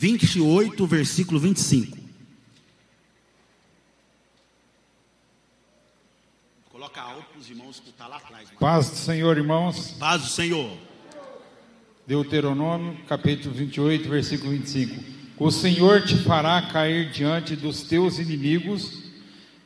28, 0.00 0.86
versículo 0.86 1.40
25. 1.40 1.98
Coloca 6.70 7.00
alto 7.00 7.36
os 7.36 7.50
irmãos 7.50 7.74
escutar 7.78 8.06
lá 8.06 8.18
atrás. 8.18 8.48
Paz 8.60 8.90
do 8.90 8.96
Senhor, 8.96 9.36
irmãos. 9.36 9.96
Paz 9.98 10.22
do 10.22 10.28
Senhor. 10.28 10.78
Deuteronômio, 12.06 12.96
capítulo 13.08 13.52
28, 13.52 14.08
versículo 14.08 14.52
25. 14.52 15.02
O 15.36 15.50
Senhor 15.50 16.02
te 16.02 16.16
fará 16.18 16.62
cair 16.62 17.10
diante 17.10 17.56
dos 17.56 17.82
teus 17.82 18.20
inimigos, 18.20 19.02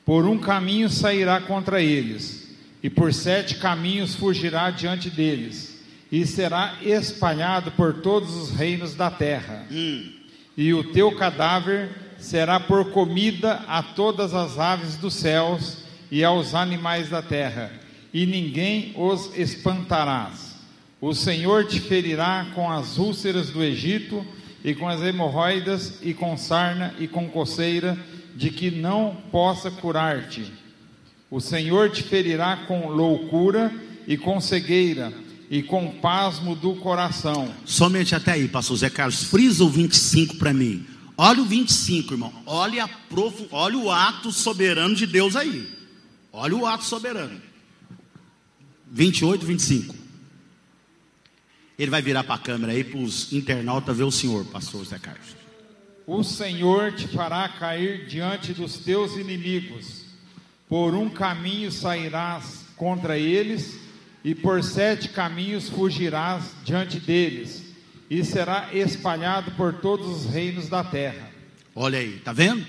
por 0.02 0.24
um 0.24 0.38
caminho 0.38 0.88
sairá 0.88 1.42
contra 1.42 1.82
eles, 1.82 2.56
e 2.82 2.88
por 2.88 3.12
sete 3.12 3.56
caminhos 3.56 4.14
fugirá 4.14 4.70
diante 4.70 5.10
deles, 5.10 5.78
e 6.10 6.24
será 6.24 6.78
espalhado 6.80 7.70
por 7.72 8.00
todos 8.00 8.34
os 8.34 8.50
reinos 8.50 8.94
da 8.94 9.10
terra. 9.10 9.66
Hum. 9.70 10.21
E 10.56 10.74
o 10.74 10.84
teu 10.92 11.12
cadáver 11.12 11.90
será 12.18 12.60
por 12.60 12.90
comida 12.90 13.62
a 13.66 13.82
todas 13.82 14.34
as 14.34 14.58
aves 14.58 14.96
dos 14.96 15.14
céus 15.14 15.78
e 16.10 16.22
aos 16.22 16.54
animais 16.54 17.08
da 17.08 17.22
terra, 17.22 17.72
e 18.12 18.26
ninguém 18.26 18.92
os 18.96 19.36
espantarás. 19.36 20.56
O 21.00 21.14
Senhor 21.14 21.66
te 21.66 21.80
ferirá 21.80 22.46
com 22.54 22.70
as 22.70 22.98
úlceras 22.98 23.50
do 23.50 23.62
Egito, 23.62 24.24
e 24.64 24.74
com 24.74 24.88
as 24.88 25.02
hemorroidas, 25.02 25.98
e 26.02 26.14
com 26.14 26.36
sarna, 26.36 26.94
e 26.98 27.08
com 27.08 27.28
coceira, 27.28 27.98
de 28.36 28.50
que 28.50 28.70
não 28.70 29.16
possa 29.32 29.70
curar-te. 29.70 30.52
O 31.30 31.40
Senhor 31.40 31.90
te 31.90 32.02
ferirá 32.02 32.58
com 32.68 32.88
loucura, 32.88 33.72
e 34.06 34.16
com 34.16 34.40
cegueira, 34.40 35.12
e 35.52 35.62
com 35.62 35.90
pasmo 36.00 36.56
do 36.56 36.74
coração. 36.76 37.54
Somente 37.66 38.14
até 38.14 38.32
aí, 38.32 38.48
pastor 38.48 38.74
Zé 38.78 38.88
Carlos, 38.88 39.24
frisa 39.24 39.62
o 39.62 39.68
25 39.68 40.38
para 40.38 40.50
mim. 40.50 40.86
Olha 41.14 41.42
o 41.42 41.44
25, 41.44 42.14
irmão. 42.14 42.32
Olha, 42.46 42.88
prof... 42.88 43.48
Olha 43.50 43.76
o 43.76 43.90
ato 43.90 44.32
soberano 44.32 44.94
de 44.94 45.06
Deus 45.06 45.36
aí. 45.36 45.70
Olha 46.32 46.56
o 46.56 46.64
ato 46.64 46.84
soberano. 46.84 47.38
28, 48.90 49.44
25. 49.44 49.94
Ele 51.78 51.90
vai 51.90 52.00
virar 52.00 52.24
para 52.24 52.36
a 52.36 52.38
câmera 52.38 52.72
aí 52.72 52.82
para 52.82 53.00
os 53.00 53.30
internautas 53.30 53.94
ver 53.94 54.04
o 54.04 54.10
senhor, 54.10 54.46
pastor 54.46 54.82
Zé 54.86 54.98
Carlos. 54.98 55.36
O 56.06 56.24
Senhor 56.24 56.92
te 56.92 57.06
fará 57.08 57.46
cair 57.46 58.06
diante 58.06 58.54
dos 58.54 58.78
teus 58.78 59.18
inimigos. 59.18 60.06
Por 60.66 60.94
um 60.94 61.10
caminho 61.10 61.70
sairás 61.70 62.64
contra 62.74 63.18
eles, 63.18 63.81
e 64.24 64.34
por 64.34 64.62
sete 64.62 65.08
caminhos 65.08 65.68
fugirás 65.68 66.44
diante 66.64 67.00
deles, 67.00 67.62
e 68.08 68.24
será 68.24 68.68
espalhado 68.72 69.52
por 69.52 69.74
todos 69.74 70.24
os 70.24 70.32
reinos 70.32 70.68
da 70.68 70.84
terra. 70.84 71.30
Olha 71.74 71.98
aí, 71.98 72.20
tá 72.22 72.32
vendo? 72.32 72.64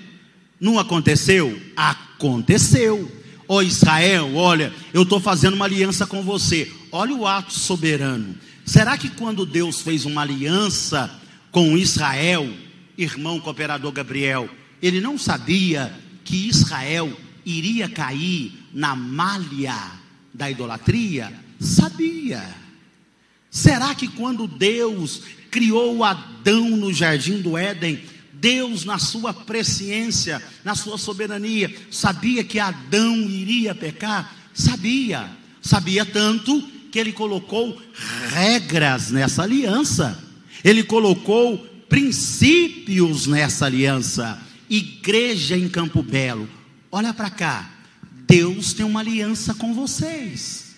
Não 0.58 0.78
aconteceu? 0.78 1.60
Aconteceu. 1.76 3.10
Ó 3.46 3.56
oh 3.56 3.62
Israel, 3.62 4.34
olha, 4.36 4.72
eu 4.94 5.02
estou 5.02 5.20
fazendo 5.20 5.52
uma 5.54 5.66
aliança 5.66 6.06
com 6.06 6.22
você. 6.22 6.72
Olha 6.90 7.14
o 7.14 7.26
ato 7.26 7.52
soberano. 7.52 8.34
Será 8.64 8.96
que 8.96 9.10
quando 9.10 9.44
Deus 9.44 9.82
fez 9.82 10.06
uma 10.06 10.22
aliança 10.22 11.10
com 11.50 11.76
Israel, 11.76 12.50
irmão 12.96 13.38
cooperador 13.38 13.92
Gabriel, 13.92 14.48
ele 14.80 15.00
não 15.00 15.18
sabia 15.18 15.92
que 16.24 16.48
Israel 16.48 17.12
iria 17.44 17.86
cair 17.86 18.52
na 18.72 18.96
malha 18.96 19.76
da 20.32 20.50
idolatria? 20.50 21.43
Sabia. 21.60 22.42
Será 23.50 23.94
que 23.94 24.08
quando 24.08 24.46
Deus 24.46 25.22
criou 25.50 26.02
Adão 26.02 26.70
no 26.70 26.92
jardim 26.92 27.40
do 27.40 27.56
Éden, 27.56 28.02
Deus, 28.32 28.84
na 28.84 28.98
sua 28.98 29.32
presciência, 29.32 30.42
na 30.64 30.74
sua 30.74 30.98
soberania, 30.98 31.74
sabia 31.90 32.44
que 32.44 32.58
Adão 32.58 33.16
iria 33.30 33.74
pecar? 33.74 34.34
Sabia. 34.52 35.30
Sabia 35.62 36.04
tanto 36.04 36.60
que 36.92 36.98
ele 36.98 37.12
colocou 37.12 37.80
regras 38.28 39.10
nessa 39.10 39.44
aliança. 39.44 40.22
Ele 40.62 40.82
colocou 40.82 41.58
princípios 41.88 43.26
nessa 43.26 43.66
aliança. 43.66 44.38
Igreja 44.68 45.56
em 45.56 45.68
Campo 45.68 46.02
Belo. 46.02 46.48
Olha 46.92 47.14
para 47.14 47.30
cá. 47.30 47.70
Deus 48.26 48.72
tem 48.72 48.84
uma 48.84 49.00
aliança 49.00 49.54
com 49.54 49.72
vocês. 49.72 50.73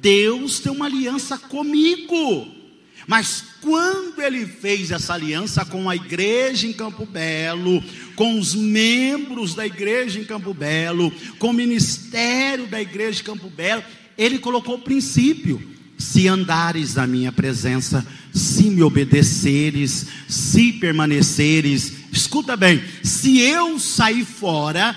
Deus 0.00 0.60
tem 0.60 0.72
uma 0.72 0.86
aliança 0.86 1.36
comigo. 1.36 2.58
Mas 3.06 3.42
quando 3.62 4.20
ele 4.20 4.44
fez 4.44 4.90
essa 4.90 5.14
aliança 5.14 5.64
com 5.64 5.88
a 5.88 5.96
igreja 5.96 6.66
em 6.66 6.74
Campo 6.74 7.06
Belo, 7.06 7.82
com 8.14 8.38
os 8.38 8.54
membros 8.54 9.54
da 9.54 9.66
igreja 9.66 10.20
em 10.20 10.24
Campo 10.24 10.52
Belo, 10.52 11.10
com 11.38 11.48
o 11.48 11.54
ministério 11.54 12.66
da 12.66 12.80
igreja 12.80 13.22
em 13.22 13.24
Campo 13.24 13.48
Belo, 13.48 13.82
ele 14.16 14.38
colocou 14.38 14.74
o 14.74 14.82
princípio: 14.82 15.58
se 15.96 16.28
andares 16.28 16.96
na 16.96 17.06
minha 17.06 17.32
presença, 17.32 18.06
se 18.30 18.64
me 18.64 18.82
obedeceres, 18.82 20.06
se 20.28 20.74
permaneceres, 20.74 21.94
escuta 22.12 22.58
bem, 22.58 22.82
se 23.02 23.40
eu 23.40 23.78
sair 23.78 24.26
fora, 24.26 24.94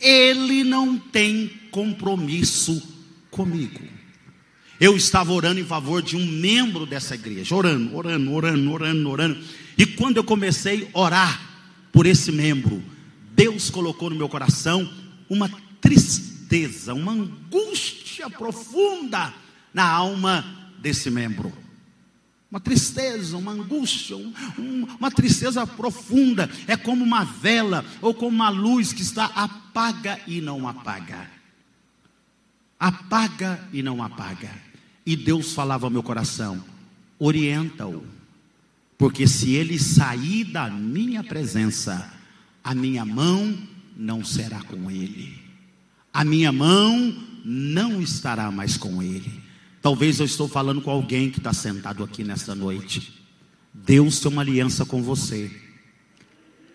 ele 0.00 0.64
não 0.64 0.98
tem 0.98 1.52
compromisso 1.70 2.82
comigo. 3.30 3.93
Eu 4.80 4.96
estava 4.96 5.32
orando 5.32 5.60
em 5.60 5.64
favor 5.64 6.02
de 6.02 6.16
um 6.16 6.26
membro 6.26 6.84
dessa 6.84 7.14
igreja, 7.14 7.54
orando, 7.54 7.94
orando, 7.94 8.32
orando, 8.32 8.72
orando, 8.72 9.10
orando. 9.10 9.38
E 9.78 9.86
quando 9.86 10.16
eu 10.16 10.24
comecei 10.24 10.90
a 10.92 10.98
orar 10.98 11.40
por 11.92 12.06
esse 12.06 12.32
membro, 12.32 12.82
Deus 13.32 13.70
colocou 13.70 14.10
no 14.10 14.16
meu 14.16 14.28
coração 14.28 14.88
uma 15.28 15.48
tristeza, 15.80 16.92
uma 16.92 17.12
angústia 17.12 18.28
profunda 18.28 19.32
na 19.72 19.88
alma 19.88 20.44
desse 20.78 21.10
membro. 21.10 21.52
Uma 22.50 22.60
tristeza, 22.60 23.36
uma 23.36 23.52
angústia, 23.52 24.16
um, 24.16 24.32
um, 24.58 24.86
uma 24.98 25.10
tristeza 25.10 25.66
profunda. 25.66 26.48
É 26.66 26.76
como 26.76 27.04
uma 27.04 27.24
vela 27.24 27.84
ou 28.00 28.14
como 28.14 28.30
uma 28.30 28.48
luz 28.48 28.92
que 28.92 29.02
está 29.02 29.24
apaga 29.24 30.20
e 30.26 30.40
não 30.40 30.68
apaga 30.68 31.34
apaga 32.84 33.66
e 33.72 33.82
não 33.82 34.02
apaga. 34.02 34.50
E 35.06 35.16
Deus 35.16 35.52
falava 35.52 35.86
ao 35.86 35.90
meu 35.90 36.02
coração: 36.02 36.62
orienta-o, 37.18 38.04
porque 38.96 39.26
se 39.26 39.52
ele 39.52 39.78
sair 39.78 40.44
da 40.44 40.70
minha 40.70 41.22
presença, 41.22 42.12
a 42.62 42.74
minha 42.74 43.04
mão 43.04 43.56
não 43.96 44.24
será 44.24 44.62
com 44.62 44.90
ele, 44.90 45.38
a 46.12 46.24
minha 46.24 46.50
mão 46.50 47.14
não 47.44 48.00
estará 48.00 48.50
mais 48.50 48.76
com 48.76 49.02
ele. 49.02 49.42
Talvez 49.82 50.18
eu 50.18 50.24
estou 50.24 50.48
falando 50.48 50.80
com 50.80 50.90
alguém 50.90 51.30
que 51.30 51.38
está 51.38 51.52
sentado 51.52 52.02
aqui 52.02 52.24
nesta 52.24 52.54
noite. 52.54 53.22
Deus 53.74 54.18
tem 54.18 54.32
uma 54.32 54.40
aliança 54.40 54.86
com 54.86 55.02
você. 55.02 55.50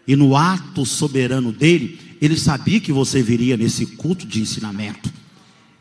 E 0.06 0.16
no 0.16 0.36
ato 0.36 0.86
soberano 0.86 1.52
dele, 1.52 2.00
ele 2.22 2.38
sabia 2.38 2.80
que 2.80 2.92
você 2.92 3.24
viria 3.24 3.58
nesse 3.58 3.86
culto 3.86 4.28
de 4.28 4.42
ensinamento. 4.42 5.12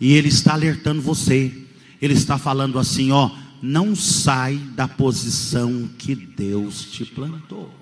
E 0.01 0.13
ele 0.15 0.29
está 0.29 0.55
alertando 0.55 1.03
você. 1.03 1.68
Ele 2.01 2.15
está 2.15 2.39
falando 2.39 2.79
assim, 2.79 3.11
ó, 3.11 3.31
não 3.63 3.95
sai 3.97 4.57
da 4.57 4.87
posição 4.87 5.89
que 5.99 6.15
Deus 6.15 6.85
te 6.91 7.05
plantou. 7.05 7.73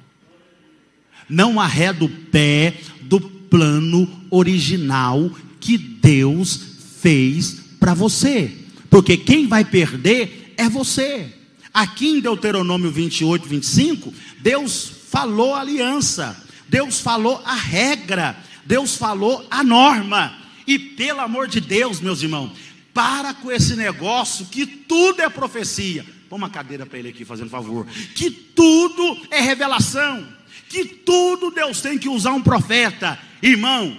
Não 1.28 1.60
arreda 1.60 2.04
o 2.04 2.08
pé 2.08 2.78
do 3.02 3.20
plano 3.20 4.08
original 4.30 5.30
que 5.60 5.76
Deus 5.76 6.60
fez 7.00 7.60
para 7.78 7.94
você. 7.94 8.52
Porque 8.88 9.16
quem 9.16 9.46
vai 9.46 9.64
perder 9.64 10.54
é 10.56 10.68
você. 10.68 11.32
Aqui 11.74 12.08
em 12.08 12.20
Deuteronômio 12.20 12.90
28, 12.90 13.46
25, 13.46 14.14
Deus 14.40 14.90
falou 15.10 15.54
a 15.54 15.60
aliança, 15.60 16.42
Deus 16.68 17.00
falou 17.00 17.42
a 17.44 17.54
regra, 17.54 18.36
Deus 18.64 18.96
falou 18.96 19.46
a 19.50 19.62
norma. 19.62 20.32
E 20.66 20.78
pelo 20.78 21.20
amor 21.20 21.46
de 21.46 21.60
Deus, 21.60 22.00
meus 22.00 22.22
irmãos, 22.22 22.52
para 22.96 23.34
com 23.34 23.52
esse 23.52 23.76
negócio 23.76 24.46
que 24.46 24.64
tudo 24.64 25.20
é 25.20 25.28
profecia. 25.28 26.02
Põe 26.30 26.38
uma 26.38 26.48
cadeira 26.48 26.86
para 26.86 26.98
ele 26.98 27.10
aqui, 27.10 27.26
fazendo 27.26 27.50
favor. 27.50 27.86
Que 28.14 28.30
tudo 28.30 29.18
é 29.30 29.38
revelação. 29.38 30.26
Que 30.66 30.86
tudo 30.86 31.50
Deus 31.50 31.82
tem 31.82 31.98
que 31.98 32.08
usar 32.08 32.32
um 32.32 32.42
profeta. 32.42 33.18
Irmão, 33.42 33.94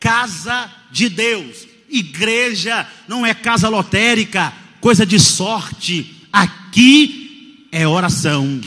casa 0.00 0.68
de 0.90 1.08
Deus. 1.08 1.68
Igreja 1.88 2.90
não 3.06 3.24
é 3.24 3.32
casa 3.32 3.68
lotérica, 3.68 4.52
coisa 4.80 5.06
de 5.06 5.20
sorte. 5.20 6.26
Aqui 6.32 7.68
é 7.70 7.86
oração 7.86 8.60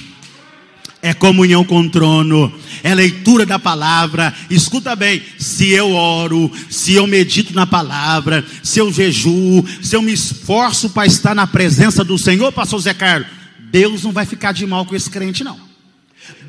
é 1.03 1.13
comunhão 1.13 1.65
com 1.65 1.81
o 1.81 1.89
trono, 1.89 2.51
é 2.81 2.95
leitura 2.95 3.45
da 3.45 3.59
palavra. 3.59 4.33
Escuta 4.49 4.95
bem: 4.95 5.21
se 5.37 5.69
eu 5.69 5.91
oro, 5.91 6.49
se 6.69 6.93
eu 6.93 7.05
medito 7.05 7.53
na 7.53 7.67
palavra, 7.67 8.43
se 8.63 8.79
eu 8.79 8.91
jejuo, 8.91 9.65
se 9.81 9.97
eu 9.97 10.01
me 10.01 10.13
esforço 10.13 10.89
para 10.89 11.05
estar 11.05 11.35
na 11.35 11.45
presença 11.45 12.05
do 12.05 12.17
Senhor, 12.17 12.53
pastor 12.53 12.79
Zé 12.79 12.93
Carlos, 12.93 13.27
Deus 13.69 14.03
não 14.03 14.13
vai 14.13 14.25
ficar 14.25 14.53
de 14.53 14.65
mal 14.65 14.85
com 14.85 14.95
esse 14.95 15.09
crente, 15.09 15.43
não. 15.43 15.59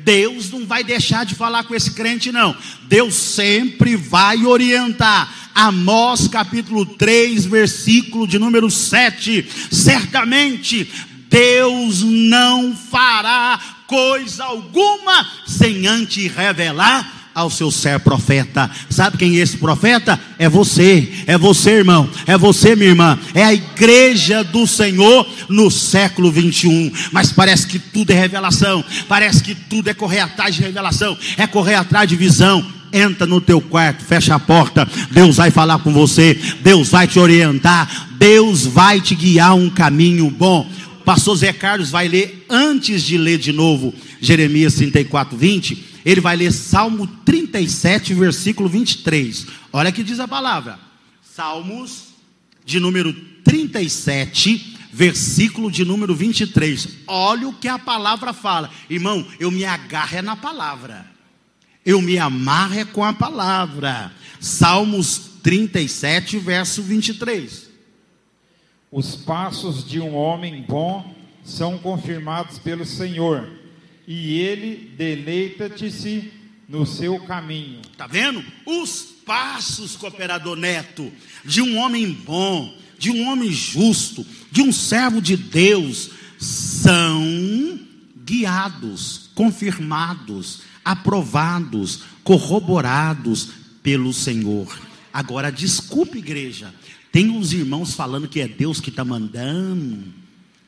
Deus 0.05 0.49
não 0.49 0.65
vai 0.65 0.85
deixar 0.85 1.25
de 1.25 1.35
falar 1.35 1.65
com 1.65 1.75
esse 1.75 1.91
crente, 1.91 2.31
não. 2.31 2.55
Deus 2.83 3.13
sempre 3.13 3.97
vai 3.97 4.45
orientar. 4.45 5.33
Amós 5.53 6.29
capítulo 6.29 6.85
3, 6.85 7.45
versículo 7.45 8.25
de 8.25 8.39
número 8.39 8.71
7. 8.71 9.45
Certamente 9.69 10.89
Deus 11.29 12.01
não 12.03 12.73
fará 12.73 13.59
coisa 13.87 14.43
alguma 14.43 15.25
sem 15.45 15.87
antes 15.87 16.33
revelar 16.33 17.15
ao 17.35 17.49
seu 17.49 17.69
ser 17.69 17.99
profeta. 17.99 18.71
Sabe 18.89 19.17
quem 19.17 19.37
é 19.37 19.41
esse 19.41 19.57
profeta? 19.57 20.17
É 20.39 20.47
você, 20.47 21.11
é 21.27 21.37
você, 21.37 21.71
irmão, 21.71 22.09
é 22.25 22.37
você, 22.37 22.77
minha 22.77 22.91
irmã, 22.91 23.19
é 23.33 23.43
a 23.43 23.53
igreja 23.53 24.41
do 24.41 24.65
Senhor 24.65 25.27
no 25.49 25.69
século 25.69 26.31
21. 26.31 26.91
Mas 27.11 27.33
parece 27.33 27.67
que 27.67 27.77
tudo 27.77 28.11
é 28.11 28.13
revelação, 28.13 28.83
parece 29.09 29.43
que 29.43 29.53
tudo 29.53 29.89
é 29.89 29.93
correr 29.93 30.21
atrás 30.21 30.55
de 30.55 30.61
revelação, 30.61 31.17
é 31.35 31.45
correr 31.45 31.75
atrás 31.75 32.07
de 32.07 32.15
visão. 32.15 32.65
Entra 32.93 33.27
no 33.27 33.41
teu 33.41 33.59
quarto, 33.59 34.05
fecha 34.05 34.35
a 34.35 34.39
porta. 34.39 34.87
Deus 35.11 35.35
vai 35.35 35.51
falar 35.51 35.79
com 35.79 35.91
você, 35.91 36.39
Deus 36.61 36.87
vai 36.87 37.05
te 37.05 37.19
orientar, 37.19 38.07
Deus 38.11 38.65
vai 38.65 39.01
te 39.01 39.13
guiar 39.13 39.53
um 39.53 39.69
caminho 39.69 40.29
bom 40.29 40.65
pastor 41.05 41.37
Zé 41.37 41.53
Carlos 41.53 41.91
vai 41.91 42.07
ler, 42.07 42.45
antes 42.49 43.03
de 43.03 43.17
ler 43.17 43.37
de 43.37 43.53
novo 43.53 43.93
Jeremias 44.19 44.73
34, 44.73 45.37
20, 45.37 45.85
ele 46.03 46.19
vai 46.19 46.35
ler 46.35 46.51
Salmo 46.51 47.07
37, 47.23 48.13
versículo 48.13 48.67
23. 48.67 49.47
Olha 49.71 49.91
que 49.91 50.03
diz 50.03 50.19
a 50.19 50.27
palavra. 50.27 50.79
Salmos 51.21 52.15
de 52.65 52.79
número 52.79 53.13
37, 53.43 54.77
versículo 54.91 55.69
de 55.69 55.85
número 55.85 56.15
23. 56.15 56.87
Olha 57.07 57.47
o 57.47 57.53
que 57.53 57.67
a 57.67 57.77
palavra 57.77 58.33
fala. 58.33 58.69
Irmão, 58.89 59.25
eu 59.39 59.51
me 59.51 59.63
agarro 59.63 60.17
é 60.17 60.21
na 60.21 60.35
palavra. 60.35 61.05
Eu 61.85 62.01
me 62.01 62.17
amarro 62.17 62.79
é 62.79 62.85
com 62.85 63.03
a 63.03 63.13
palavra. 63.13 64.11
Salmos 64.39 65.31
37, 65.43 66.39
verso 66.39 66.81
23. 66.81 67.64
Os 68.95 69.13
passos 69.13 69.85
de 69.85 69.99
um 69.99 70.15
homem 70.15 70.63
bom 70.65 71.13
são 71.43 71.77
confirmados 71.77 72.57
pelo 72.59 72.85
Senhor, 72.85 73.45
e 74.07 74.39
ele 74.39 74.93
deleita-te-se 74.95 76.31
no 76.69 76.85
seu 76.85 77.19
caminho. 77.19 77.81
Tá 77.97 78.07
vendo? 78.07 78.41
Os 78.65 79.01
passos, 79.25 79.97
cooperador 79.97 80.55
neto, 80.55 81.11
de 81.43 81.61
um 81.61 81.77
homem 81.77 82.09
bom, 82.09 82.73
de 82.97 83.11
um 83.11 83.27
homem 83.27 83.51
justo, 83.51 84.25
de 84.49 84.61
um 84.61 84.71
servo 84.71 85.21
de 85.21 85.35
Deus, 85.35 86.11
são 86.39 87.77
guiados, 88.23 89.29
confirmados, 89.35 90.61
aprovados, 90.85 92.03
corroborados 92.23 93.49
pelo 93.83 94.13
Senhor. 94.13 94.73
Agora, 95.11 95.51
desculpe, 95.51 96.19
igreja, 96.19 96.73
tem 97.15 97.29
uns 97.29 97.53
irmãos 97.53 97.93
falando 97.93 98.27
que 98.27 98.41
é 98.41 98.47
Deus 98.47 98.81
que 98.81 98.89
está 98.89 99.05
mandando, 99.05 100.03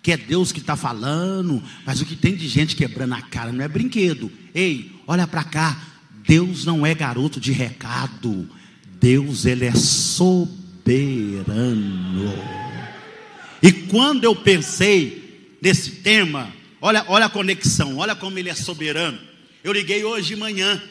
que 0.02 0.14
é 0.14 0.18
Deus 0.18 0.54
que 0.54 0.60
está 0.60 0.78
falando, 0.78 1.62
mas 1.86 2.00
o 2.00 2.06
que 2.06 2.16
tem 2.16 2.38
de 2.38 2.48
gente 2.48 2.74
quebrando 2.74 3.16
a 3.16 3.22
cara 3.22 3.52
não 3.52 3.66
é 3.66 3.68
brinquedo. 3.68 4.32
Ei, 4.56 4.94
olha 5.06 5.28
para 5.28 5.44
cá, 5.44 5.78
Deus 6.26 6.64
não 6.64 6.86
é 6.86 6.96
garoto 6.96 7.38
de 7.38 7.52
recado, 7.52 8.50
Deus 8.98 9.46
ele 9.46 9.66
é 9.66 9.76
soberano. 9.76 11.44
E 13.62 13.70
quando 13.74 14.24
eu 14.24 14.34
pensei 14.34 15.58
nesse 15.62 15.98
tema, 15.98 16.54
olha, 16.80 17.04
olha 17.10 17.26
a 17.26 17.30
conexão, 17.30 17.98
olha 17.98 18.16
como 18.16 18.40
ele 18.40 18.48
é 18.48 18.56
soberano. 18.56 19.20
Eu 19.62 19.74
liguei 19.74 20.02
hoje 20.06 20.28
de 20.30 20.38
manhã, 20.38 20.82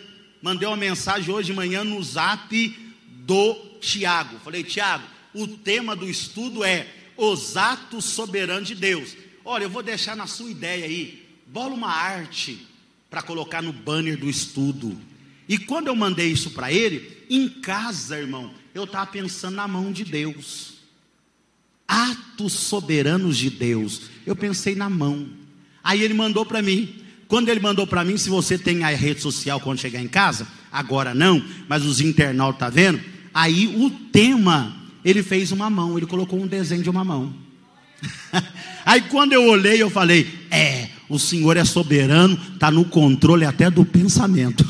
mandei 0.42 0.68
uma 0.68 0.76
mensagem 0.76 1.32
hoje 1.32 1.46
de 1.46 1.54
manhã 1.54 1.82
no 1.82 2.02
zap 2.02 2.78
do 3.24 3.54
Tiago. 3.80 4.38
Falei, 4.44 4.62
Tiago, 4.62 5.15
o 5.36 5.46
tema 5.46 5.94
do 5.94 6.08
estudo 6.08 6.64
é 6.64 6.88
os 7.16 7.56
atos 7.56 8.04
soberanos 8.06 8.68
de 8.68 8.74
Deus. 8.74 9.16
Olha, 9.44 9.64
eu 9.64 9.70
vou 9.70 9.82
deixar 9.82 10.16
na 10.16 10.26
sua 10.26 10.50
ideia 10.50 10.86
aí, 10.86 11.26
bola 11.46 11.74
uma 11.74 11.90
arte 11.90 12.66
para 13.10 13.22
colocar 13.22 13.62
no 13.62 13.72
banner 13.72 14.18
do 14.18 14.28
estudo. 14.28 14.98
E 15.48 15.58
quando 15.58 15.86
eu 15.88 15.94
mandei 15.94 16.28
isso 16.28 16.50
para 16.50 16.72
ele, 16.72 17.24
em 17.30 17.48
casa, 17.48 18.18
irmão, 18.18 18.52
eu 18.74 18.84
estava 18.84 19.06
pensando 19.06 19.54
na 19.54 19.68
mão 19.68 19.92
de 19.92 20.04
Deus. 20.04 20.74
Atos 21.86 22.52
soberanos 22.52 23.36
de 23.36 23.50
Deus. 23.50 24.02
Eu 24.26 24.34
pensei 24.34 24.74
na 24.74 24.90
mão. 24.90 25.28
Aí 25.84 26.02
ele 26.02 26.14
mandou 26.14 26.44
para 26.44 26.60
mim. 26.60 27.02
Quando 27.28 27.48
ele 27.48 27.60
mandou 27.60 27.86
para 27.86 28.04
mim, 28.04 28.16
se 28.16 28.28
você 28.28 28.58
tem 28.58 28.82
a 28.84 28.88
rede 28.88 29.20
social 29.20 29.60
quando 29.60 29.78
chegar 29.78 30.00
em 30.00 30.08
casa, 30.08 30.46
agora 30.70 31.14
não, 31.14 31.44
mas 31.68 31.84
os 31.84 32.00
internautas 32.00 32.58
tá 32.58 32.68
vendo? 32.68 33.00
Aí 33.32 33.66
o 33.66 33.90
tema 33.90 34.75
ele 35.06 35.22
fez 35.22 35.52
uma 35.52 35.70
mão, 35.70 35.96
ele 35.96 36.04
colocou 36.04 36.42
um 36.42 36.48
desenho 36.48 36.82
de 36.82 36.90
uma 36.90 37.04
mão. 37.04 37.32
Aí 38.84 39.02
quando 39.02 39.32
eu 39.34 39.44
olhei, 39.44 39.80
eu 39.80 39.88
falei: 39.88 40.28
É, 40.50 40.88
o 41.08 41.16
Senhor 41.16 41.56
é 41.56 41.64
soberano, 41.64 42.36
está 42.54 42.72
no 42.72 42.84
controle 42.84 43.44
até 43.44 43.70
do 43.70 43.84
pensamento. 43.84 44.66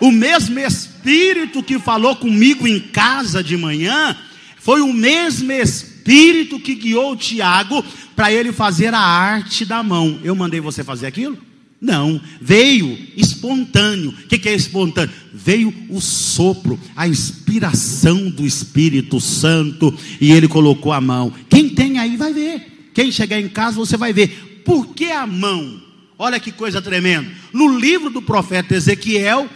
O 0.00 0.12
mesmo 0.12 0.60
Espírito 0.60 1.60
que 1.60 1.76
falou 1.76 2.14
comigo 2.14 2.68
em 2.68 2.78
casa 2.78 3.42
de 3.42 3.56
manhã, 3.56 4.16
foi 4.58 4.80
o 4.80 4.92
mesmo 4.92 5.50
Espírito 5.50 6.60
que 6.60 6.76
guiou 6.76 7.16
Tiago 7.16 7.84
para 8.14 8.32
ele 8.32 8.52
fazer 8.52 8.94
a 8.94 9.00
arte 9.00 9.64
da 9.64 9.82
mão. 9.82 10.20
Eu 10.22 10.36
mandei 10.36 10.60
você 10.60 10.84
fazer 10.84 11.06
aquilo? 11.08 11.36
Não, 11.80 12.20
veio 12.40 12.98
espontâneo. 13.16 14.10
O 14.10 14.28
que, 14.28 14.48
é 14.48 14.54
espontâneo? 14.54 15.14
Veio 15.32 15.72
o 15.90 16.00
sopro, 16.00 16.78
a 16.94 17.06
inspiração 17.06 18.30
do 18.30 18.46
Espírito 18.46 19.20
Santo 19.20 19.94
e 20.20 20.32
ele 20.32 20.48
colocou 20.48 20.92
a 20.92 21.00
mão. 21.00 21.32
Quem 21.50 21.68
tem 21.68 21.98
aí 21.98 22.16
vai 22.16 22.32
ver. 22.32 22.90
Quem 22.94 23.12
chegar 23.12 23.40
em 23.40 23.48
casa 23.48 23.76
você 23.76 23.96
vai 23.96 24.12
ver. 24.12 24.62
Por 24.64 24.94
que 24.94 25.10
a 25.10 25.26
mão? 25.26 25.82
Olha 26.18 26.40
que 26.40 26.50
coisa 26.50 26.80
tremenda. 26.80 27.30
No 27.52 27.78
livro 27.78 28.08
do 28.08 28.22
profeta 28.22 28.74
Ezequiel, 28.74 29.48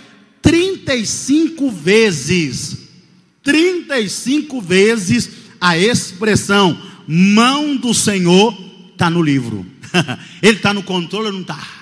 35 0.43 1.71
vezes, 1.71 2.89
35 3.43 4.61
vezes 4.61 5.31
a 5.61 5.79
expressão 5.79 6.79
mão 7.07 7.77
do 7.77 7.95
Senhor 7.95 8.57
está 8.93 9.09
no 9.09 9.23
livro. 9.23 9.67
Ele 10.43 10.57
está 10.57 10.73
no 10.75 10.83
controle 10.83 11.27
ou 11.27 11.33
não 11.33 11.41
está? 11.41 11.80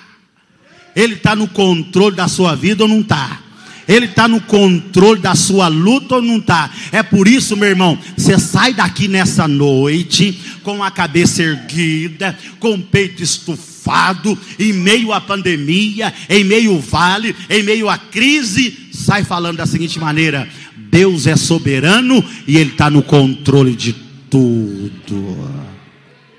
Ele 0.98 1.14
está 1.14 1.36
no 1.36 1.46
controle 1.46 2.16
da 2.16 2.26
sua 2.26 2.56
vida 2.56 2.82
ou 2.82 2.88
não 2.88 3.02
está? 3.02 3.40
Ele 3.86 4.06
está 4.06 4.26
no 4.26 4.40
controle 4.40 5.20
da 5.20 5.32
sua 5.36 5.68
luta 5.68 6.16
ou 6.16 6.22
não 6.22 6.38
está? 6.38 6.68
É 6.90 7.04
por 7.04 7.28
isso, 7.28 7.56
meu 7.56 7.68
irmão, 7.68 7.96
você 8.16 8.36
sai 8.36 8.74
daqui 8.74 9.06
nessa 9.06 9.46
noite 9.46 10.36
com 10.64 10.82
a 10.82 10.90
cabeça 10.90 11.40
erguida, 11.40 12.36
com 12.58 12.74
o 12.74 12.82
peito 12.82 13.22
estufado, 13.22 14.36
em 14.58 14.72
meio 14.72 15.12
à 15.12 15.20
pandemia, 15.20 16.12
em 16.28 16.42
meio 16.42 16.74
ao 16.74 16.80
vale, 16.80 17.34
em 17.48 17.62
meio 17.62 17.88
à 17.88 17.96
crise, 17.96 18.88
sai 18.92 19.22
falando 19.22 19.58
da 19.58 19.66
seguinte 19.66 20.00
maneira: 20.00 20.48
Deus 20.90 21.28
é 21.28 21.36
soberano 21.36 22.22
e 22.44 22.58
Ele 22.58 22.72
está 22.72 22.90
no 22.90 23.04
controle 23.04 23.76
de 23.76 23.92
tudo. 24.28 25.48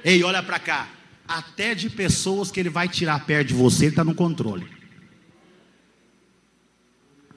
Ei, 0.03 0.21
olha 0.21 0.43
para 0.43 0.59
cá 0.59 0.98
até 1.29 1.75
de 1.75 1.91
pessoas 1.91 2.49
que 2.49 2.59
ele 2.59 2.71
vai 2.71 2.89
tirar 2.89 3.23
perto 3.23 3.49
de 3.49 3.53
você, 3.53 3.85
ele 3.85 3.91
está 3.91 4.03
no 4.03 4.15
controle. 4.15 4.65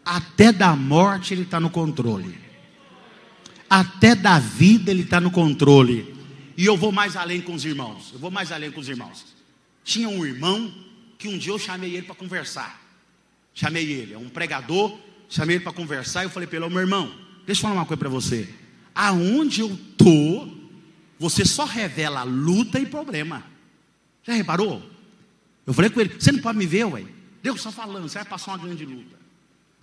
Até 0.03 0.51
da 0.51 0.75
morte 0.75 1.35
ele 1.35 1.43
está 1.43 1.61
no 1.61 1.69
controle. 1.69 2.39
Até 3.69 4.15
da 4.15 4.39
vida 4.39 4.91
ele 4.91 5.03
está 5.03 5.21
no 5.21 5.31
controle. 5.31 6.17
E 6.57 6.65
eu 6.65 6.75
vou 6.75 6.91
mais 6.91 7.17
além 7.17 7.43
com 7.43 7.53
os 7.53 7.67
irmãos. 7.67 8.11
Eu 8.15 8.19
vou 8.19 8.31
mais 8.31 8.51
além 8.51 8.71
com 8.71 8.81
os 8.81 8.89
irmãos. 8.89 9.27
Tinha 9.85 10.09
um 10.09 10.25
irmão 10.25 10.73
que 11.19 11.29
um 11.29 11.37
dia 11.37 11.53
eu 11.53 11.59
chamei 11.59 11.95
ele 11.95 12.07
para 12.07 12.15
conversar. 12.15 12.81
Chamei 13.53 13.85
ele, 13.93 14.15
é 14.15 14.19
um 14.19 14.31
pregador. 14.31 14.99
Chamei 15.29 15.57
ele 15.57 15.65
para 15.65 15.73
conversar. 15.73 16.23
E 16.23 16.27
eu 16.27 16.31
falei 16.31 16.47
para 16.47 16.59
ele: 16.59 16.69
meu 16.71 16.81
irmão, 16.81 17.15
deixa 17.47 17.61
eu 17.61 17.63
falar 17.63 17.75
uma 17.75 17.87
coisa 17.87 17.99
para 17.99 18.09
você. 18.09 18.49
Aonde 18.95 19.61
eu 19.61 19.73
estou, 19.73 20.51
você 21.19 21.45
só 21.45 21.67
revela 21.67 22.23
luta 22.23 22.81
e 22.81 22.87
problema. 22.87 23.52
Já 24.23 24.35
reparou? 24.35 24.83
Eu 25.67 25.73
falei 25.73 25.91
com 25.91 26.01
ele: 26.01 26.15
você 26.19 26.33
não 26.33 26.41
pode 26.41 26.59
me 26.59 26.67
ver, 26.67 26.85
ué. 26.85 27.05
Deus 27.43 27.57
está 27.59 27.73
falando, 27.73 28.09
você 28.09 28.19
vai 28.19 28.25
passar 28.25 28.53
uma 28.53 28.59
grande 28.59 28.85
luta. 28.85 29.19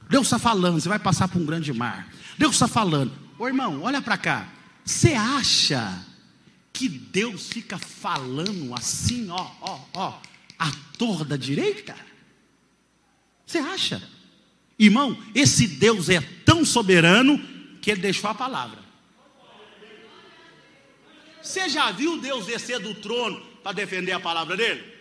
Deus 0.09 0.27
está 0.27 0.39
falando, 0.39 0.79
você 0.79 0.89
vai 0.89 0.99
passar 0.99 1.27
por 1.27 1.41
um 1.41 1.45
grande 1.45 1.71
mar. 1.73 2.11
Deus 2.37 2.53
está 2.53 2.67
falando. 2.67 3.11
Ô 3.37 3.47
irmão, 3.47 3.81
olha 3.83 4.01
para 4.01 4.17
cá. 4.17 4.49
Você 4.83 5.13
acha 5.13 6.03
que 6.73 6.87
Deus 6.87 7.49
fica 7.49 7.77
falando 7.77 8.73
assim, 8.73 9.29
ó, 9.29 9.51
ó, 9.61 9.79
ó, 9.93 10.19
à 10.57 10.71
torda 10.97 11.37
direita? 11.37 11.95
Você 13.45 13.59
acha? 13.59 14.01
Irmão, 14.77 15.17
esse 15.35 15.67
Deus 15.67 16.09
é 16.09 16.21
tão 16.45 16.63
soberano 16.63 17.37
que 17.81 17.91
ele 17.91 18.01
deixou 18.01 18.29
a 18.29 18.35
palavra. 18.35 18.79
Você 21.41 21.67
já 21.69 21.91
viu 21.91 22.19
Deus 22.19 22.45
descer 22.45 22.79
do 22.79 22.95
trono 22.95 23.48
para 23.63 23.73
defender 23.73 24.11
a 24.11 24.19
palavra 24.19 24.55
dele? 24.55 24.99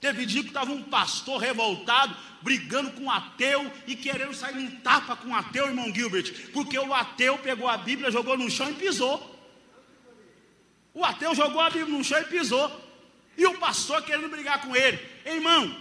Teve 0.00 0.26
dia 0.26 0.42
que 0.42 0.48
estava 0.48 0.70
um 0.70 0.82
pastor 0.82 1.40
revoltado, 1.40 2.14
brigando 2.42 2.90
com 2.92 3.04
um 3.04 3.10
ateu 3.10 3.70
e 3.86 3.96
querendo 3.96 4.34
sair 4.34 4.54
num 4.54 4.70
tapa 4.70 5.16
com 5.16 5.28
um 5.28 5.34
ateu, 5.34 5.66
irmão 5.66 5.92
Gilbert, 5.92 6.32
porque 6.52 6.78
o 6.78 6.92
ateu 6.92 7.38
pegou 7.38 7.68
a 7.68 7.78
Bíblia, 7.78 8.10
jogou 8.10 8.36
no 8.36 8.50
chão 8.50 8.70
e 8.70 8.74
pisou. 8.74 9.34
O 10.92 11.04
ateu 11.04 11.34
jogou 11.34 11.60
a 11.60 11.70
Bíblia 11.70 11.96
no 11.96 12.04
chão 12.04 12.20
e 12.20 12.24
pisou. 12.24 12.70
E 13.36 13.46
o 13.46 13.58
pastor 13.58 14.02
querendo 14.02 14.30
brigar 14.30 14.62
com 14.62 14.74
ele. 14.74 14.98
Irmão, 15.24 15.74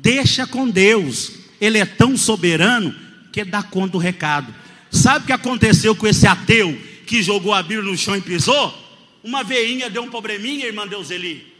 deixa 0.00 0.46
com 0.46 0.68
Deus. 0.68 1.32
Ele 1.60 1.78
é 1.78 1.86
tão 1.86 2.16
soberano 2.16 2.94
que 3.32 3.44
dá 3.44 3.62
conta 3.62 3.92
do 3.92 3.98
recado. 3.98 4.54
Sabe 4.90 5.24
o 5.24 5.26
que 5.26 5.32
aconteceu 5.32 5.94
com 5.94 6.06
esse 6.06 6.26
ateu 6.26 6.76
que 7.06 7.22
jogou 7.22 7.52
a 7.52 7.62
Bíblia 7.62 7.90
no 7.90 7.96
chão 7.96 8.16
e 8.16 8.20
pisou? 8.20 8.89
Uma 9.22 9.44
veinha 9.44 9.90
deu 9.90 10.02
um 10.02 10.10
probleminha, 10.10 10.66
irmã 10.66 10.86
Deuseli. 10.86 11.52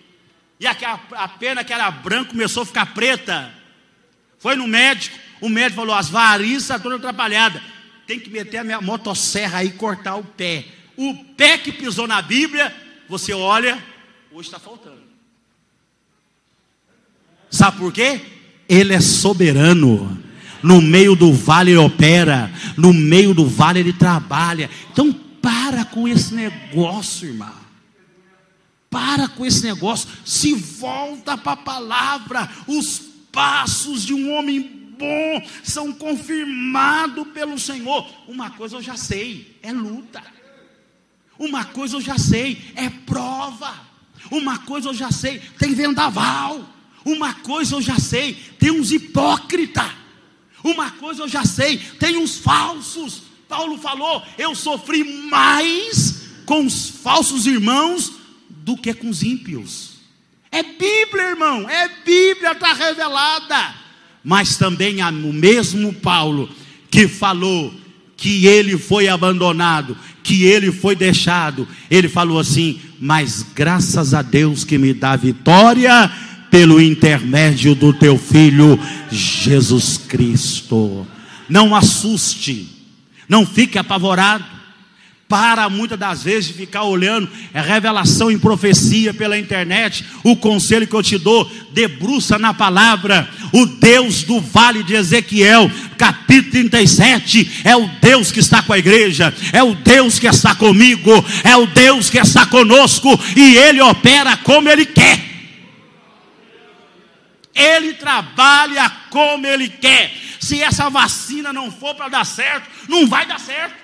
E 0.58 0.66
a, 0.66 0.76
a 1.12 1.28
pena 1.28 1.64
que 1.64 1.72
era 1.72 1.90
branca 1.90 2.30
começou 2.30 2.62
a 2.62 2.66
ficar 2.66 2.86
preta. 2.94 3.52
Foi 4.38 4.54
no 4.54 4.66
médico, 4.66 5.18
o 5.40 5.48
médico 5.48 5.76
falou: 5.76 5.94
as 5.94 6.08
varizes 6.08 6.68
todas 6.68 6.98
atrapalhadas. 6.98 7.62
Tem 8.06 8.18
que 8.18 8.30
meter 8.30 8.58
a 8.58 8.64
minha 8.64 8.80
motosserra 8.80 9.58
aí 9.58 9.68
e 9.68 9.72
cortar 9.72 10.16
o 10.16 10.24
pé. 10.24 10.64
O 10.96 11.14
pé 11.36 11.56
que 11.56 11.72
pisou 11.72 12.06
na 12.06 12.20
Bíblia, 12.20 12.74
você 13.08 13.32
olha, 13.32 13.82
hoje 14.32 14.48
está 14.48 14.58
faltando. 14.58 15.00
Sabe 17.50 17.78
por 17.78 17.92
quê? 17.92 18.20
Ele 18.68 18.94
é 18.94 19.00
soberano. 19.00 20.18
No 20.62 20.82
meio 20.82 21.16
do 21.16 21.32
vale 21.32 21.70
ele 21.70 21.78
opera, 21.78 22.50
no 22.76 22.92
meio 22.92 23.32
do 23.32 23.46
vale 23.46 23.80
ele 23.80 23.94
trabalha. 23.94 24.68
Então 24.92 25.14
para 25.40 25.84
com 25.84 26.06
esse 26.06 26.34
negócio, 26.34 27.28
irmão. 27.28 27.54
Para 28.88 29.28
com 29.28 29.46
esse 29.46 29.62
negócio, 29.62 30.08
se 30.24 30.52
volta 30.54 31.38
para 31.38 31.52
a 31.52 31.56
palavra. 31.56 32.50
Os 32.66 32.98
passos 33.30 34.04
de 34.04 34.12
um 34.12 34.34
homem 34.34 34.60
bom 34.98 35.48
são 35.62 35.92
confirmados 35.92 37.28
pelo 37.28 37.58
Senhor. 37.58 38.06
Uma 38.28 38.50
coisa 38.50 38.76
eu 38.76 38.82
já 38.82 38.96
sei, 38.96 39.56
é 39.62 39.72
luta. 39.72 40.22
Uma 41.38 41.64
coisa 41.64 41.96
eu 41.96 42.00
já 42.00 42.18
sei, 42.18 42.72
é 42.74 42.90
prova. 42.90 43.88
Uma 44.30 44.58
coisa 44.58 44.88
eu 44.88 44.94
já 44.94 45.10
sei, 45.10 45.38
tem 45.58 45.72
vendaval. 45.72 46.68
Uma 47.04 47.32
coisa 47.32 47.76
eu 47.76 47.80
já 47.80 47.98
sei, 47.98 48.34
tem 48.58 48.70
uns 48.70 48.92
hipócritas. 48.92 49.90
Uma 50.62 50.90
coisa 50.90 51.22
eu 51.22 51.28
já 51.28 51.44
sei, 51.44 51.78
tem 51.78 52.18
uns 52.18 52.36
falsos. 52.36 53.29
Paulo 53.50 53.76
falou: 53.76 54.22
eu 54.38 54.54
sofri 54.54 55.02
mais 55.28 56.22
com 56.46 56.64
os 56.64 56.88
falsos 56.88 57.46
irmãos 57.46 58.12
do 58.48 58.76
que 58.76 58.94
com 58.94 59.10
os 59.10 59.24
ímpios. 59.24 59.90
É 60.52 60.62
Bíblia, 60.62 61.30
irmão, 61.30 61.68
é 61.68 61.88
Bíblia, 62.04 62.52
está 62.52 62.72
revelada. 62.72 63.74
Mas 64.22 64.56
também 64.56 65.02
o 65.02 65.32
mesmo 65.32 65.92
Paulo 65.92 66.48
que 66.90 67.08
falou 67.08 67.74
que 68.16 68.46
ele 68.46 68.76
foi 68.78 69.08
abandonado, 69.08 69.96
que 70.22 70.44
ele 70.44 70.70
foi 70.70 70.94
deixado. 70.94 71.66
Ele 71.90 72.08
falou 72.08 72.38
assim: 72.38 72.80
Mas 73.00 73.44
graças 73.54 74.14
a 74.14 74.22
Deus 74.22 74.62
que 74.62 74.78
me 74.78 74.94
dá 74.94 75.16
vitória 75.16 76.10
pelo 76.50 76.80
intermédio 76.80 77.74
do 77.74 77.92
teu 77.92 78.16
filho 78.16 78.78
Jesus 79.10 79.96
Cristo. 79.96 81.06
Não 81.48 81.74
assuste, 81.74 82.79
não 83.30 83.46
fique 83.46 83.78
apavorado 83.78 84.44
para 85.28 85.68
muitas 85.68 85.96
das 85.96 86.24
vezes 86.24 86.48
de 86.48 86.54
ficar 86.54 86.82
olhando 86.82 87.30
é 87.54 87.60
revelação 87.60 88.28
em 88.28 88.38
profecia 88.38 89.14
pela 89.14 89.38
internet. 89.38 90.04
O 90.24 90.34
conselho 90.34 90.88
que 90.88 90.94
eu 90.94 91.02
te 91.04 91.16
dou, 91.16 91.48
debruça 91.72 92.36
na 92.36 92.52
palavra. 92.52 93.30
O 93.52 93.64
Deus 93.64 94.24
do 94.24 94.40
vale 94.40 94.82
de 94.82 94.94
Ezequiel, 94.94 95.70
capítulo 95.96 96.50
37, 96.50 97.60
é 97.62 97.76
o 97.76 97.88
Deus 98.02 98.32
que 98.32 98.40
está 98.40 98.60
com 98.62 98.72
a 98.72 98.78
igreja, 98.78 99.32
é 99.52 99.62
o 99.62 99.76
Deus 99.76 100.18
que 100.18 100.26
está 100.26 100.52
comigo, 100.56 101.12
é 101.44 101.56
o 101.56 101.68
Deus 101.68 102.10
que 102.10 102.18
está 102.18 102.44
conosco 102.46 103.08
e 103.36 103.56
ele 103.56 103.80
opera 103.80 104.36
como 104.38 104.68
ele 104.68 104.84
quer. 104.84 105.29
Ele 107.60 107.94
trabalha 107.94 108.90
como 109.10 109.46
ele 109.46 109.68
quer. 109.68 110.12
Se 110.40 110.62
essa 110.62 110.88
vacina 110.88 111.52
não 111.52 111.70
for 111.70 111.94
para 111.94 112.08
dar 112.08 112.24
certo, 112.24 112.68
não 112.88 113.06
vai 113.06 113.26
dar 113.26 113.38
certo. 113.38 113.74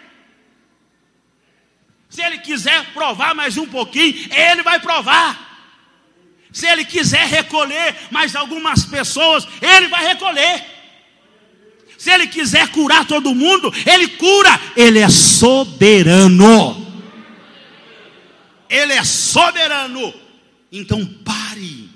Se 2.09 2.23
ele 2.23 2.39
quiser 2.39 2.93
provar 2.95 3.35
mais 3.35 3.59
um 3.59 3.67
pouquinho, 3.67 4.15
ele 4.33 4.63
vai 4.63 4.81
provar. 4.81 5.45
Se 6.51 6.67
ele 6.67 6.87
quiser 6.87 7.27
recolher 7.27 7.95
mais 8.11 8.35
algumas 8.35 8.87
pessoas, 8.87 9.47
ele 9.61 9.89
vai 9.89 10.07
recolher. 10.07 10.65
Se 11.99 12.11
ele 12.11 12.27
quiser 12.27 12.69
curar 12.69 13.07
todo 13.07 13.35
mundo, 13.35 13.73
ele 13.85 14.09
cura. 14.09 14.61
Ele 14.75 14.99
é 14.99 15.09
soberano. 15.09 16.87
Ele 18.71 18.93
é 18.95 19.05
soberano. 19.05 20.15
Então 20.73 21.05
pare 21.05 21.91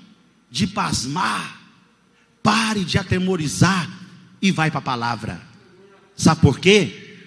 de 0.49 0.67
pasmar, 0.67 1.60
pare 2.43 2.83
de 2.83 2.97
atemorizar 2.97 3.89
e 4.41 4.51
vai 4.51 4.69
para 4.69 4.79
a 4.79 4.83
palavra. 4.83 5.41
Sabe 6.15 6.41
por 6.41 6.59
quê? 6.59 7.17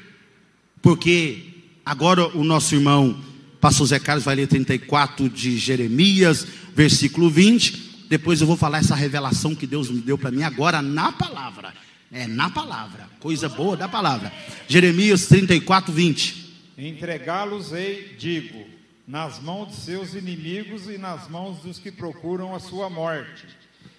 Porque 0.80 1.54
Agora 1.84 2.26
o 2.34 2.42
nosso 2.42 2.74
irmão 2.74 3.22
Pastor 3.60 3.86
Zé 3.86 3.98
Carlos 3.98 4.24
vai 4.24 4.34
ler 4.34 4.46
34 4.46 5.28
de 5.28 5.58
Jeremias, 5.58 6.46
versículo 6.74 7.28
20. 7.28 8.06
Depois 8.08 8.40
eu 8.40 8.46
vou 8.46 8.56
falar 8.56 8.78
essa 8.78 8.94
revelação 8.94 9.54
que 9.54 9.66
Deus 9.66 9.90
me 9.90 10.00
deu 10.00 10.16
para 10.16 10.30
mim 10.30 10.42
agora 10.42 10.80
na 10.80 11.12
palavra. 11.12 11.74
É 12.10 12.26
na 12.26 12.48
palavra, 12.48 13.08
coisa 13.20 13.48
boa 13.48 13.76
da 13.76 13.88
palavra. 13.88 14.32
Jeremias 14.66 15.26
34, 15.26 15.92
20. 15.92 16.54
Entregá-los-ei, 16.78 18.16
digo, 18.18 18.64
nas 19.06 19.42
mãos 19.42 19.68
de 19.68 19.76
seus 19.76 20.14
inimigos 20.14 20.88
e 20.88 20.96
nas 20.96 21.28
mãos 21.28 21.58
dos 21.58 21.78
que 21.78 21.90
procuram 21.90 22.54
a 22.54 22.60
sua 22.60 22.88
morte. 22.88 23.46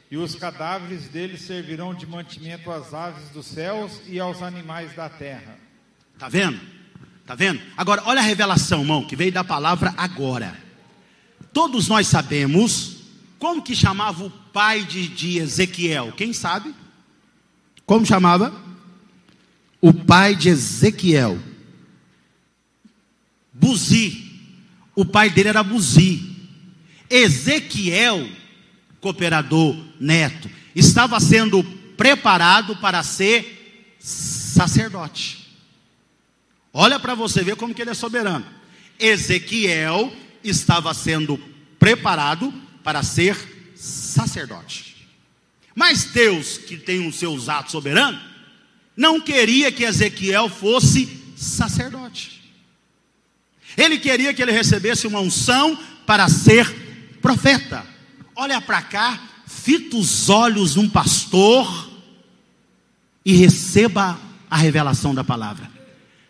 E 0.09 0.17
os 0.17 0.35
cadáveres 0.35 1.07
deles 1.07 1.41
servirão 1.41 1.93
de 1.93 2.05
mantimento 2.05 2.71
às 2.71 2.93
aves 2.93 3.29
dos 3.29 3.45
céus 3.45 4.01
e 4.07 4.19
aos 4.19 4.41
animais 4.41 4.93
da 4.95 5.09
terra. 5.09 5.57
Está 6.13 6.29
vendo? 6.29 6.59
Está 7.21 7.33
vendo? 7.33 7.59
Agora, 7.75 8.03
olha 8.05 8.19
a 8.19 8.23
revelação, 8.23 8.81
irmão, 8.81 9.05
que 9.05 9.15
veio 9.15 9.31
da 9.31 9.43
palavra 9.43 9.93
agora. 9.97 10.55
Todos 11.51 11.87
nós 11.87 12.07
sabemos 12.07 12.97
como 13.39 13.61
que 13.61 13.75
chamava 13.75 14.23
o 14.23 14.29
pai 14.29 14.83
de, 14.83 15.07
de 15.07 15.39
Ezequiel. 15.39 16.11
Quem 16.11 16.33
sabe? 16.33 16.73
Como 17.85 18.05
chamava? 18.05 18.53
O 19.81 19.93
pai 19.93 20.35
de 20.35 20.49
Ezequiel. 20.49 21.39
Buzi. 23.51 24.23
O 24.95 25.05
pai 25.05 25.29
dele 25.29 25.49
era 25.49 25.63
Buzi. 25.63 26.35
Ezequiel, 27.09 28.27
cooperador 29.05 29.77
neto, 29.99 30.49
estava 30.75 31.19
sendo 31.19 31.63
preparado 31.95 32.75
para 32.77 33.03
ser 33.03 33.93
sacerdote. 33.99 35.45
Olha 36.73 36.99
para 36.99 37.13
você 37.13 37.43
ver 37.43 37.55
como 37.55 37.71
que 37.71 37.83
ele 37.83 37.91
é 37.91 37.93
soberano. 37.93 38.43
Ezequiel 38.97 40.11
estava 40.43 40.91
sendo 40.95 41.37
preparado 41.77 42.51
para 42.83 43.03
ser 43.03 43.37
sacerdote. 43.75 45.07
Mas 45.75 46.05
Deus, 46.05 46.57
que 46.57 46.75
tem 46.75 47.07
os 47.07 47.17
seus 47.17 47.47
atos 47.47 47.73
soberanos, 47.73 48.19
não 48.97 49.21
queria 49.21 49.71
que 49.71 49.83
Ezequiel 49.83 50.49
fosse 50.49 51.07
sacerdote. 51.37 52.41
Ele 53.77 53.99
queria 53.99 54.33
que 54.33 54.41
ele 54.41 54.51
recebesse 54.51 55.05
uma 55.05 55.19
unção 55.19 55.77
para 56.07 56.27
ser 56.27 56.65
profeta. 57.21 57.94
Olha 58.35 58.59
para 58.59 58.81
cá, 58.81 59.19
fita 59.47 59.95
os 59.95 60.29
olhos 60.29 60.75
num 60.75 60.89
pastor 60.89 61.89
e 63.23 63.33
receba 63.33 64.19
a 64.49 64.57
revelação 64.57 65.15
da 65.15 65.23
palavra. 65.23 65.71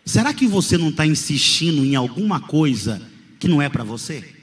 Será 0.04 0.32
que 0.32 0.46
você 0.46 0.78
não 0.78 0.90
está 0.90 1.04
insistindo 1.04 1.84
em 1.84 1.96
alguma 1.96 2.40
coisa 2.40 3.02
que 3.40 3.48
não 3.48 3.60
é 3.60 3.68
para 3.68 3.82
você? 3.82 4.36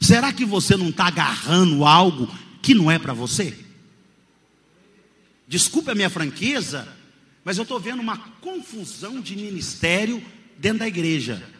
Será 0.00 0.32
que 0.32 0.44
você 0.44 0.76
não 0.76 0.88
está 0.88 1.06
agarrando 1.06 1.84
algo 1.84 2.28
que 2.60 2.74
não 2.74 2.90
é 2.90 2.98
para 2.98 3.14
você? 3.14 3.56
Desculpe 5.48 5.90
a 5.90 5.94
minha 5.94 6.10
franqueza, 6.10 6.86
mas 7.44 7.56
eu 7.56 7.62
estou 7.62 7.78
vendo 7.78 8.02
uma 8.02 8.18
confusão 8.18 9.20
de 9.20 9.36
ministério 9.36 10.22
dentro 10.58 10.80
da 10.80 10.88
igreja. 10.88 11.55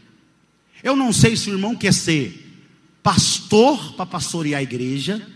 Eu 0.82 0.94
não 0.94 1.12
sei 1.12 1.36
se 1.36 1.50
o 1.50 1.54
irmão 1.54 1.74
quer 1.74 1.92
ser 1.92 2.42
pastor 3.02 3.94
para 3.94 4.06
pastorear 4.06 4.60
a 4.60 4.62
igreja, 4.62 5.26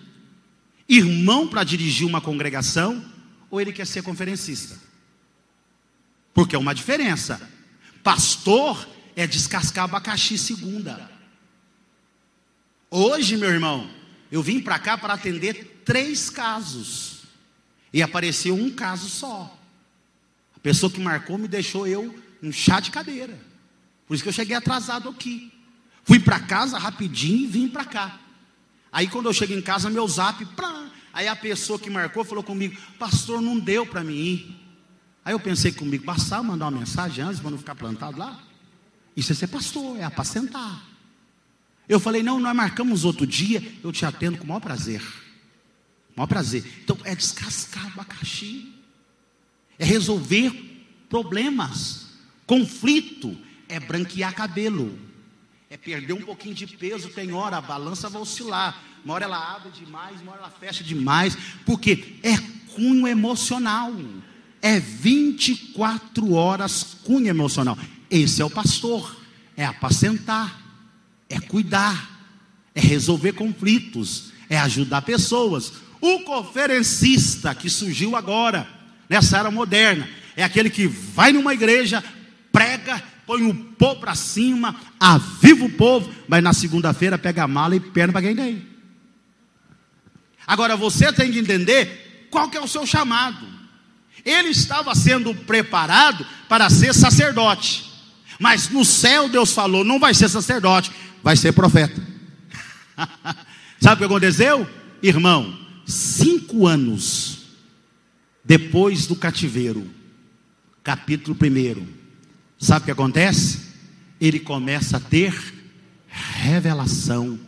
irmão 0.88 1.46
para 1.46 1.62
dirigir 1.62 2.06
uma 2.06 2.20
congregação, 2.20 3.04
ou 3.50 3.60
ele 3.60 3.72
quer 3.72 3.86
ser 3.86 4.02
conferencista. 4.02 4.78
Porque 6.34 6.54
é 6.54 6.58
uma 6.58 6.74
diferença. 6.74 7.40
Pastor 8.02 8.88
é 9.16 9.26
descascar 9.26 9.84
abacaxi 9.84 10.38
segunda. 10.38 11.10
Hoje, 12.90 13.36
meu 13.36 13.50
irmão, 13.50 13.88
eu 14.32 14.42
vim 14.42 14.60
para 14.60 14.78
cá 14.78 14.98
para 14.98 15.14
atender 15.14 15.82
três 15.84 16.30
casos. 16.30 17.22
E 17.92 18.02
apareceu 18.02 18.54
um 18.54 18.70
caso 18.70 19.08
só. 19.08 19.58
A 20.56 20.60
pessoa 20.60 20.90
que 20.90 21.00
marcou 21.00 21.38
me 21.38 21.48
deixou 21.48 21.86
eu 21.86 22.14
um 22.42 22.52
chá 22.52 22.80
de 22.80 22.90
cadeira. 22.90 23.49
Por 24.10 24.14
isso 24.14 24.24
que 24.24 24.28
eu 24.28 24.32
cheguei 24.32 24.56
atrasado 24.56 25.08
aqui. 25.08 25.52
Fui 26.02 26.18
para 26.18 26.40
casa 26.40 26.76
rapidinho 26.76 27.44
e 27.44 27.46
vim 27.46 27.68
para 27.68 27.84
cá. 27.84 28.18
Aí 28.90 29.06
quando 29.06 29.26
eu 29.26 29.32
chego 29.32 29.52
em 29.52 29.62
casa, 29.62 29.88
meu 29.88 30.08
zap, 30.08 30.44
plá, 30.46 30.90
aí 31.12 31.28
a 31.28 31.36
pessoa 31.36 31.78
que 31.78 31.88
marcou 31.88 32.24
falou 32.24 32.42
comigo, 32.42 32.76
pastor, 32.98 33.40
não 33.40 33.56
deu 33.56 33.86
para 33.86 34.02
mim 34.02 34.16
ir. 34.16 34.56
Aí 35.24 35.32
eu 35.32 35.38
pensei 35.38 35.70
comigo, 35.70 36.02
passar, 36.02 36.42
mandar 36.42 36.66
uma 36.66 36.80
mensagem 36.80 37.22
antes 37.22 37.38
para 37.38 37.52
não 37.52 37.58
ficar 37.58 37.76
plantado 37.76 38.18
lá. 38.18 38.42
Isso 39.16 39.30
é 39.30 39.34
ser 39.36 39.46
pastor, 39.46 39.96
é 39.96 40.02
apacentar. 40.02 40.84
Eu 41.88 42.00
falei, 42.00 42.20
não, 42.20 42.40
nós 42.40 42.56
marcamos 42.56 43.04
outro 43.04 43.24
dia, 43.24 43.62
eu 43.80 43.92
te 43.92 44.04
atendo 44.04 44.38
com 44.38 44.44
o 44.44 44.48
maior 44.48 44.58
prazer. 44.58 45.02
O 46.16 46.18
maior 46.18 46.26
prazer. 46.26 46.64
Então 46.82 46.98
é 47.04 47.14
descascar 47.14 47.86
abacaxi, 47.86 48.74
é 49.78 49.84
resolver 49.84 50.50
problemas, 51.08 52.08
conflito, 52.44 53.38
é 53.70 53.78
branquear 53.78 54.34
cabelo, 54.34 54.98
é 55.70 55.76
perder 55.76 56.12
um 56.12 56.22
pouquinho 56.22 56.54
de 56.54 56.66
peso. 56.66 57.08
Tem 57.08 57.32
hora 57.32 57.56
a 57.56 57.60
balança 57.60 58.08
vai 58.10 58.20
oscilar, 58.20 58.82
uma 59.04 59.14
hora 59.14 59.24
ela 59.24 59.54
abre 59.54 59.70
demais, 59.70 60.20
uma 60.20 60.32
hora 60.32 60.40
ela 60.40 60.50
fecha 60.50 60.82
demais, 60.82 61.38
porque 61.64 62.16
é 62.22 62.36
cunho 62.74 63.06
emocional, 63.06 63.92
é 64.60 64.78
24 64.80 66.32
horas 66.32 66.96
cunho 67.04 67.28
emocional. 67.28 67.78
Esse 68.10 68.42
é 68.42 68.44
o 68.44 68.50
pastor, 68.50 69.16
é 69.56 69.64
apacentar, 69.64 70.60
é 71.28 71.38
cuidar, 71.38 72.18
é 72.74 72.80
resolver 72.80 73.32
conflitos, 73.32 74.32
é 74.48 74.58
ajudar 74.58 75.02
pessoas. 75.02 75.72
O 76.00 76.20
conferencista 76.20 77.54
que 77.54 77.70
surgiu 77.70 78.16
agora, 78.16 78.68
nessa 79.08 79.38
era 79.38 79.50
moderna, 79.50 80.08
é 80.34 80.42
aquele 80.42 80.70
que 80.70 80.86
vai 80.88 81.32
numa 81.32 81.54
igreja, 81.54 82.02
prega, 82.52 83.02
põe 83.26 83.42
o 83.42 83.54
povo 83.54 84.00
para 84.00 84.14
cima, 84.14 84.74
aviva 84.98 85.64
o 85.64 85.72
povo, 85.72 86.12
mas 86.28 86.42
na 86.42 86.52
segunda-feira 86.52 87.18
pega 87.18 87.44
a 87.44 87.48
mala 87.48 87.76
e 87.76 87.80
perna 87.80 88.12
para 88.12 88.22
quem 88.22 88.36
tem. 88.36 88.66
Agora 90.46 90.76
você 90.76 91.12
tem 91.12 91.30
que 91.30 91.38
entender 91.38 92.28
qual 92.30 92.48
que 92.48 92.56
é 92.56 92.60
o 92.60 92.68
seu 92.68 92.86
chamado. 92.86 93.46
Ele 94.24 94.48
estava 94.48 94.94
sendo 94.94 95.34
preparado 95.34 96.26
para 96.48 96.68
ser 96.68 96.92
sacerdote. 96.92 97.88
Mas 98.38 98.68
no 98.68 98.84
céu 98.84 99.28
Deus 99.28 99.52
falou: 99.52 99.84
não 99.84 99.98
vai 99.98 100.14
ser 100.14 100.28
sacerdote, 100.28 100.90
vai 101.22 101.36
ser 101.36 101.52
profeta. 101.52 102.00
Sabe 103.80 103.94
o 103.94 103.98
que 103.98 104.04
aconteceu? 104.04 104.68
Irmão, 105.02 105.58
cinco 105.86 106.66
anos 106.66 107.38
depois 108.44 109.06
do 109.06 109.14
cativeiro, 109.14 109.88
capítulo 110.82 111.36
1, 111.40 111.99
Sabe 112.60 112.82
o 112.82 112.84
que 112.84 112.90
acontece? 112.90 113.58
Ele 114.20 114.38
começa 114.38 114.98
a 114.98 115.00
ter 115.00 115.34
revelação 116.06 117.40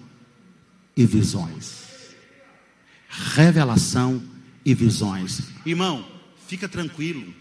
e 0.97 1.05
visões. 1.05 1.83
Revelação 3.11 4.23
e 4.65 4.75
visões. 4.75 5.43
Irmão, 5.67 6.09
fica 6.49 6.67
tranquilo. 6.67 7.35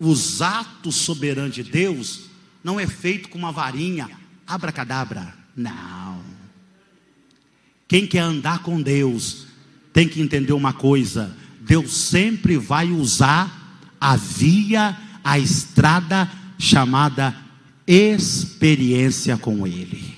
Os 0.00 0.40
atos 0.40 0.96
soberanos 0.96 1.54
de 1.54 1.62
Deus 1.62 2.30
não 2.64 2.80
é 2.80 2.86
feito 2.86 3.28
com 3.28 3.36
uma 3.36 3.52
varinha, 3.52 4.08
abracadabra. 4.46 5.34
Não. 5.54 6.22
Quem 7.86 8.06
quer 8.06 8.20
andar 8.20 8.60
com 8.60 8.80
Deus 8.80 9.46
tem 9.92 10.08
que 10.08 10.22
entender 10.22 10.54
uma 10.54 10.72
coisa: 10.72 11.36
Deus 11.60 11.92
sempre 11.92 12.56
vai 12.56 12.90
usar 12.90 13.78
a 14.00 14.16
via, 14.16 14.96
a 15.22 15.38
estrada 15.38 16.30
chamada 16.58 17.34
experiência 17.86 19.36
com 19.36 19.66
Ele. 19.66 20.16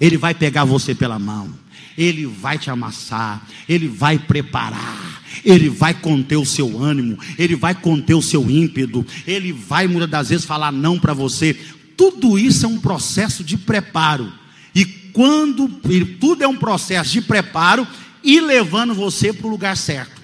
Ele 0.00 0.16
vai 0.16 0.34
pegar 0.34 0.64
você 0.64 0.94
pela 0.94 1.18
mão, 1.18 1.52
Ele 1.96 2.26
vai 2.26 2.58
te 2.58 2.70
amassar, 2.70 3.46
Ele 3.68 3.88
vai 3.88 4.18
preparar, 4.18 5.22
Ele 5.44 5.68
vai 5.68 5.92
conter 5.92 6.36
o 6.36 6.46
seu 6.46 6.80
ânimo, 6.80 7.18
Ele 7.38 7.56
vai 7.56 7.74
conter 7.74 8.14
o 8.14 8.22
seu 8.22 8.48
ímpeto, 8.50 9.04
Ele 9.26 9.52
vai 9.52 9.86
muitas 9.86 10.10
das 10.10 10.28
vezes 10.28 10.44
falar 10.46 10.70
não 10.70 10.98
para 10.98 11.12
você. 11.12 11.54
Tudo 11.96 12.38
isso 12.38 12.66
é 12.66 12.68
um 12.68 12.78
processo 12.78 13.42
de 13.42 13.56
preparo. 13.56 14.32
E 14.74 14.84
quando 14.84 15.70
e 15.90 16.04
tudo 16.04 16.44
é 16.44 16.48
um 16.48 16.56
processo 16.56 17.10
de 17.10 17.22
preparo 17.22 17.86
e 18.22 18.40
levando 18.40 18.94
você 18.94 19.32
para 19.32 19.46
o 19.46 19.50
lugar 19.50 19.76
certo. 19.76 20.20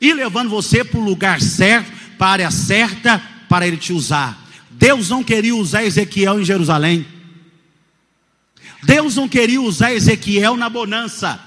E 0.00 0.12
levando 0.12 0.48
você 0.48 0.84
para 0.84 1.00
o 1.00 1.04
lugar 1.04 1.40
certo, 1.40 1.90
para 2.16 2.46
a 2.46 2.50
certa, 2.50 3.20
para 3.52 3.66
ele 3.66 3.76
te 3.76 3.92
usar. 3.92 4.48
Deus 4.70 5.10
não 5.10 5.22
queria 5.22 5.54
usar 5.54 5.84
Ezequiel 5.84 6.40
em 6.40 6.44
Jerusalém. 6.44 7.06
Deus 8.82 9.16
não 9.16 9.28
queria 9.28 9.60
usar 9.60 9.92
Ezequiel 9.92 10.56
na 10.56 10.70
bonança. 10.70 11.38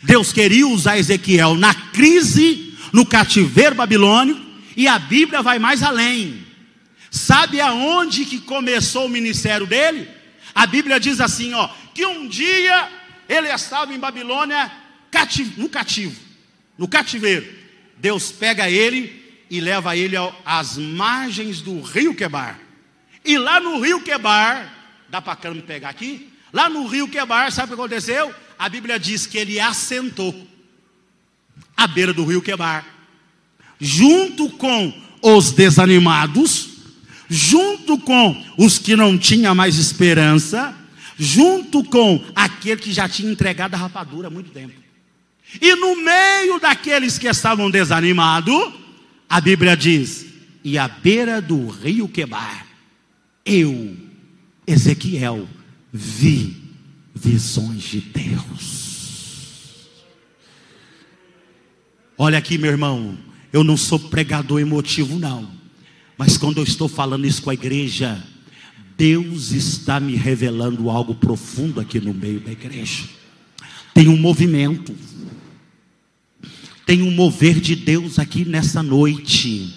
Deus 0.00 0.32
queria 0.32 0.68
usar 0.68 0.98
Ezequiel 0.98 1.56
na 1.56 1.74
crise, 1.74 2.78
no 2.92 3.04
cativeiro 3.04 3.74
babilônico, 3.74 4.40
e 4.76 4.86
a 4.86 5.00
Bíblia 5.00 5.42
vai 5.42 5.58
mais 5.58 5.82
além. 5.82 6.46
Sabe 7.10 7.60
aonde 7.60 8.24
que 8.24 8.38
começou 8.38 9.06
o 9.06 9.10
ministério 9.10 9.66
dele? 9.66 10.06
A 10.54 10.64
Bíblia 10.64 11.00
diz 11.00 11.20
assim, 11.20 11.54
ó, 11.54 11.68
que 11.92 12.06
um 12.06 12.28
dia 12.28 12.88
ele 13.28 13.48
estava 13.48 13.92
em 13.92 13.98
Babilônia 13.98 14.70
no 15.56 15.68
cativo, 15.68 16.14
no 16.78 16.86
cativeiro. 16.86 17.52
Deus 17.96 18.30
pega 18.30 18.70
ele 18.70 19.17
e 19.50 19.60
leva 19.60 19.96
ele 19.96 20.16
às 20.44 20.76
margens 20.76 21.60
do 21.60 21.80
rio 21.80 22.14
Quebar. 22.14 22.58
E 23.24 23.38
lá 23.38 23.60
no 23.60 23.80
rio 23.80 24.00
Quebar, 24.00 24.72
dá 25.08 25.20
para 25.20 25.52
me 25.52 25.62
pegar 25.62 25.90
aqui? 25.90 26.32
Lá 26.52 26.68
no 26.68 26.86
rio 26.86 27.08
Quebar, 27.08 27.52
sabe 27.52 27.72
o 27.72 27.76
que 27.76 27.80
aconteceu? 27.80 28.34
A 28.58 28.68
Bíblia 28.68 28.98
diz 28.98 29.26
que 29.26 29.38
ele 29.38 29.60
assentou 29.60 30.46
à 31.76 31.86
beira 31.86 32.12
do 32.12 32.24
rio 32.24 32.42
Quebar, 32.42 32.84
junto 33.78 34.50
com 34.50 34.92
os 35.22 35.52
desanimados, 35.52 36.70
junto 37.28 37.98
com 37.98 38.44
os 38.56 38.78
que 38.78 38.96
não 38.96 39.16
tinham 39.16 39.54
mais 39.54 39.76
esperança, 39.76 40.74
junto 41.18 41.84
com 41.84 42.24
aquele 42.34 42.80
que 42.80 42.92
já 42.92 43.08
tinha 43.08 43.30
entregado 43.30 43.74
a 43.74 43.78
rapadura 43.78 44.28
há 44.28 44.30
muito 44.30 44.50
tempo. 44.50 44.74
E 45.60 45.74
no 45.76 45.96
meio 45.96 46.58
daqueles 46.60 47.18
que 47.18 47.26
estavam 47.26 47.70
desanimados, 47.70 48.72
a 49.28 49.40
Bíblia 49.40 49.76
diz: 49.76 50.26
e 50.64 50.78
à 50.78 50.88
beira 50.88 51.40
do 51.40 51.68
rio 51.68 52.08
Quebar, 52.08 52.66
eu, 53.44 53.96
Ezequiel, 54.66 55.48
vi 55.92 56.56
visões 57.14 57.82
de 57.82 58.00
Deus. 58.00 58.88
Olha 62.16 62.38
aqui, 62.38 62.58
meu 62.58 62.70
irmão, 62.70 63.16
eu 63.52 63.62
não 63.62 63.76
sou 63.76 63.98
pregador 63.98 64.60
emotivo, 64.60 65.18
não, 65.18 65.48
mas 66.16 66.36
quando 66.36 66.58
eu 66.58 66.64
estou 66.64 66.88
falando 66.88 67.26
isso 67.26 67.42
com 67.42 67.50
a 67.50 67.54
igreja, 67.54 68.22
Deus 68.96 69.52
está 69.52 70.00
me 70.00 70.16
revelando 70.16 70.90
algo 70.90 71.14
profundo 71.14 71.80
aqui 71.80 72.00
no 72.00 72.12
meio 72.12 72.40
da 72.40 72.50
igreja. 72.50 73.04
Tem 73.94 74.08
um 74.08 74.16
movimento 74.16 74.94
tem 76.88 77.02
um 77.02 77.10
mover 77.10 77.60
de 77.60 77.76
Deus 77.76 78.18
aqui 78.18 78.46
nessa 78.46 78.82
noite. 78.82 79.74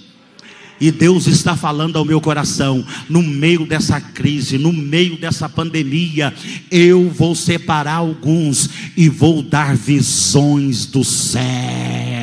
E 0.80 0.90
Deus 0.90 1.28
está 1.28 1.58
falando 1.58 1.98
ao 1.98 2.06
meu 2.06 2.22
coração, 2.22 2.86
no 3.10 3.22
meio 3.22 3.66
dessa 3.66 4.00
crise, 4.00 4.58
no 4.58 4.72
meio 4.72 5.18
dessa 5.18 5.50
pandemia, 5.50 6.34
eu 6.72 7.10
vou 7.10 7.36
separar 7.36 7.96
alguns 7.96 8.70
e 8.96 9.10
vou 9.10 9.44
dar 9.44 9.76
visões 9.76 10.86
do 10.86 11.04
céu. 11.04 12.21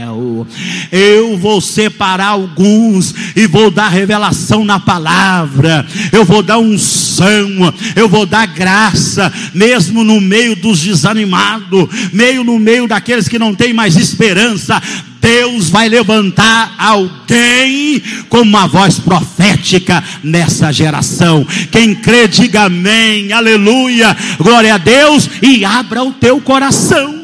Eu 0.91 1.37
vou 1.39 1.61
separar 1.61 2.29
alguns 2.29 3.15
e 3.37 3.47
vou 3.47 3.71
dar 3.71 3.89
revelação 3.89 4.65
na 4.65 4.81
palavra. 4.81 5.87
Eu 6.13 6.25
vou 6.25 6.43
dar 6.43 6.59
unção, 6.59 7.73
eu 7.95 8.09
vou 8.09 8.27
dar 8.27 8.47
graça, 8.47 9.33
mesmo 9.55 10.05
no 10.05 10.21
meio 10.21 10.57
dos 10.57 10.81
desanimados, 10.81 11.89
meio 12.13 12.45
no 12.45 12.59
meio 12.59 12.87
daqueles 12.87 13.29
que 13.29 13.39
não 13.39 13.55
têm 13.55 13.73
mais 13.73 13.97
esperança. 13.97 14.81
Deus 15.21 15.69
vai 15.69 15.89
levantar 15.89 16.75
alguém 16.79 18.01
com 18.29 18.41
uma 18.41 18.67
voz 18.67 18.99
profética 18.99 20.03
nessa 20.23 20.73
geração. 20.73 21.47
Quem 21.71 21.95
crê, 21.95 22.29
diga 22.29 22.63
amém, 22.65 23.33
aleluia, 23.33 24.17
glória 24.39 24.75
a 24.75 24.79
Deus 24.79 25.29
e 25.43 25.65
abra 25.65 26.03
o 26.03 26.13
teu 26.13 26.41
coração. 26.41 27.18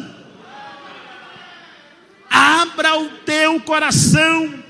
Abra 2.34 2.98
o 2.98 3.08
teu 3.24 3.60
coração. 3.60 4.64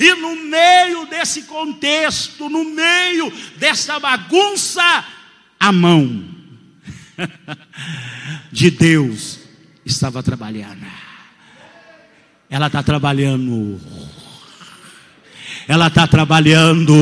E 0.00 0.14
no 0.14 0.34
meio 0.36 1.04
desse 1.06 1.42
contexto, 1.42 2.48
no 2.48 2.64
meio 2.64 3.30
dessa 3.56 4.00
bagunça, 4.00 5.04
a 5.60 5.70
mão. 5.70 6.24
de 8.50 8.70
Deus 8.70 9.40
estava 9.84 10.22
trabalhando. 10.22 10.86
Ela 12.48 12.68
está 12.68 12.82
trabalhando. 12.82 13.78
Ela 15.68 15.88
está 15.88 16.06
trabalhando 16.06 16.94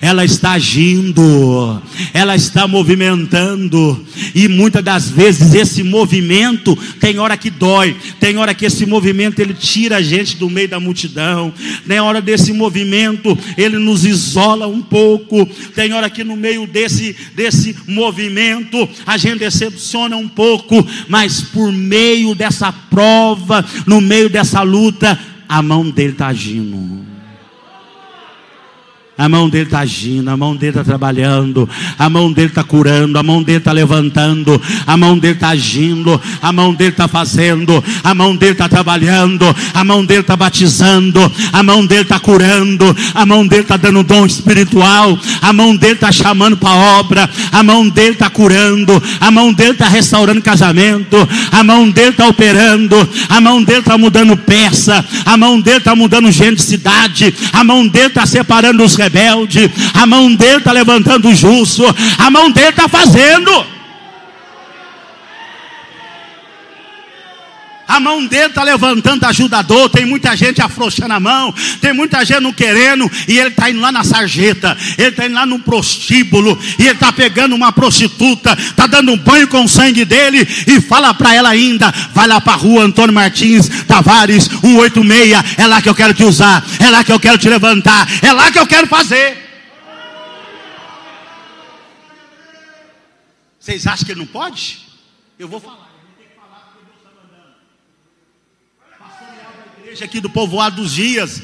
ela 0.00 0.24
está 0.24 0.52
agindo, 0.52 1.82
ela 2.12 2.34
está 2.34 2.66
movimentando, 2.66 4.04
e 4.34 4.48
muitas 4.48 4.82
das 4.82 5.10
vezes 5.10 5.54
esse 5.54 5.82
movimento 5.82 6.76
tem 7.00 7.18
hora 7.18 7.36
que 7.36 7.50
dói, 7.50 7.96
tem 8.20 8.36
hora 8.36 8.54
que 8.54 8.66
esse 8.66 8.86
movimento 8.86 9.40
ele 9.40 9.54
tira 9.54 9.96
a 9.96 10.02
gente 10.02 10.36
do 10.36 10.48
meio 10.48 10.68
da 10.68 10.80
multidão, 10.80 11.52
tem 11.86 12.00
hora 12.00 12.20
desse 12.20 12.52
movimento 12.52 13.36
ele 13.56 13.78
nos 13.78 14.04
isola 14.04 14.66
um 14.66 14.82
pouco, 14.82 15.46
tem 15.74 15.92
hora 15.92 16.08
que 16.10 16.24
no 16.24 16.36
meio 16.36 16.66
desse, 16.66 17.14
desse 17.34 17.76
movimento 17.86 18.88
a 19.06 19.16
gente 19.16 19.38
decepciona 19.38 20.16
um 20.16 20.28
pouco, 20.28 20.86
mas 21.08 21.40
por 21.40 21.72
meio 21.72 22.34
dessa 22.34 22.72
prova, 22.72 23.64
no 23.86 24.00
meio 24.00 24.28
dessa 24.28 24.62
luta, 24.62 25.18
a 25.48 25.62
mão 25.62 25.90
dele 25.90 26.12
está 26.12 26.28
agindo. 26.28 27.03
A 29.16 29.28
mão 29.28 29.48
dele 29.48 29.66
está 29.66 29.78
agindo, 29.78 30.28
a 30.28 30.36
mão 30.36 30.56
dele 30.56 30.70
está 30.70 30.82
trabalhando, 30.82 31.68
a 31.96 32.10
mão 32.10 32.32
dele 32.32 32.48
está 32.48 32.64
curando, 32.64 33.16
a 33.16 33.22
mão 33.22 33.44
dele 33.44 33.58
está 33.58 33.70
levantando, 33.70 34.60
a 34.84 34.96
mão 34.96 35.16
dele 35.16 35.34
está 35.34 35.50
agindo, 35.50 36.20
a 36.42 36.52
mão 36.52 36.74
dele 36.74 36.90
está 36.90 37.06
fazendo, 37.06 37.82
a 38.02 38.12
mão 38.12 38.34
dele 38.34 38.52
está 38.52 38.68
trabalhando, 38.68 39.44
a 39.72 39.84
mão 39.84 40.04
dele 40.04 40.22
está 40.22 40.34
batizando, 40.34 41.20
a 41.52 41.62
mão 41.62 41.86
dele 41.86 42.02
está 42.02 42.18
curando, 42.18 42.84
a 43.14 43.24
mão 43.24 43.46
dele 43.46 43.62
está 43.62 43.76
dando 43.76 44.02
dom 44.02 44.26
espiritual, 44.26 45.16
a 45.40 45.52
mão 45.52 45.76
dele 45.76 45.94
está 45.94 46.10
chamando 46.10 46.56
para 46.56 46.70
a 46.70 46.98
obra, 46.98 47.30
a 47.52 47.62
mão 47.62 47.88
dele 47.88 48.14
está 48.14 48.28
curando, 48.28 49.00
a 49.20 49.30
mão 49.30 49.52
dele 49.52 49.70
está 49.70 49.86
restaurando 49.86 50.42
casamento, 50.42 51.16
a 51.52 51.62
mão 51.62 51.88
dele 51.88 52.08
está 52.08 52.26
operando, 52.26 52.96
a 53.28 53.40
mão 53.40 53.62
dele 53.62 53.78
está 53.78 53.96
mudando 53.96 54.36
peça, 54.36 55.04
a 55.24 55.36
mão 55.36 55.60
dele 55.60 55.78
está 55.78 55.94
mudando 55.94 56.32
gente 56.32 56.56
de 56.56 56.62
cidade, 56.62 57.32
a 57.52 57.62
mão 57.62 57.86
dele 57.86 58.06
está 58.06 58.26
separando 58.26 58.82
os 58.82 59.03
rebelde, 59.04 59.70
a 59.92 60.06
mão 60.06 60.34
dele 60.34 60.58
está 60.58 60.72
levantando 60.72 61.28
o 61.28 61.34
justo, 61.34 61.84
a 62.18 62.30
mão 62.30 62.50
dele 62.50 62.70
está 62.70 62.88
fazendo. 62.88 63.73
A 67.86 68.00
mão 68.00 68.24
dele 68.26 68.46
está 68.46 68.62
levantando 68.62 69.24
ajudador. 69.24 69.90
Tem 69.90 70.04
muita 70.04 70.34
gente 70.36 70.62
afrouxando 70.62 71.12
a 71.12 71.20
mão. 71.20 71.52
Tem 71.80 71.92
muita 71.92 72.24
gente 72.24 72.40
não 72.40 72.52
querendo. 72.52 73.10
E 73.28 73.38
ele 73.38 73.50
está 73.50 73.70
indo 73.70 73.80
lá 73.80 73.92
na 73.92 74.02
sarjeta. 74.02 74.76
Ele 74.96 75.08
está 75.08 75.26
indo 75.26 75.34
lá 75.34 75.44
no 75.44 75.58
prostíbulo. 75.58 76.58
E 76.78 76.82
ele 76.82 76.92
está 76.92 77.12
pegando 77.12 77.54
uma 77.54 77.72
prostituta. 77.72 78.52
Está 78.58 78.86
dando 78.86 79.12
um 79.12 79.18
banho 79.18 79.48
com 79.48 79.64
o 79.64 79.68
sangue 79.68 80.04
dele. 80.04 80.46
E 80.66 80.80
fala 80.80 81.12
para 81.14 81.34
ela 81.34 81.50
ainda: 81.50 81.92
vai 82.12 82.26
lá 82.26 82.40
para 82.40 82.54
a 82.54 82.56
rua 82.56 82.84
Antônio 82.84 83.14
Martins 83.14 83.68
Tavares 83.86 84.44
186. 84.44 85.58
É 85.58 85.66
lá 85.66 85.82
que 85.82 85.88
eu 85.88 85.94
quero 85.94 86.14
te 86.14 86.24
usar. 86.24 86.64
É 86.78 86.90
lá 86.90 87.04
que 87.04 87.12
eu 87.12 87.20
quero 87.20 87.38
te 87.38 87.48
levantar. 87.48 88.08
É 88.22 88.32
lá 88.32 88.50
que 88.50 88.58
eu 88.58 88.66
quero 88.66 88.86
fazer. 88.86 89.44
Vocês 93.60 93.86
acham 93.86 94.04
que 94.04 94.12
ele 94.12 94.20
não 94.20 94.26
pode? 94.26 94.80
Eu 95.38 95.48
vou 95.48 95.58
falar. 95.58 95.93
Igreja 99.94 100.04
aqui 100.04 100.20
do 100.20 100.28
povoado 100.28 100.82
dos 100.82 100.92
dias, 100.92 101.40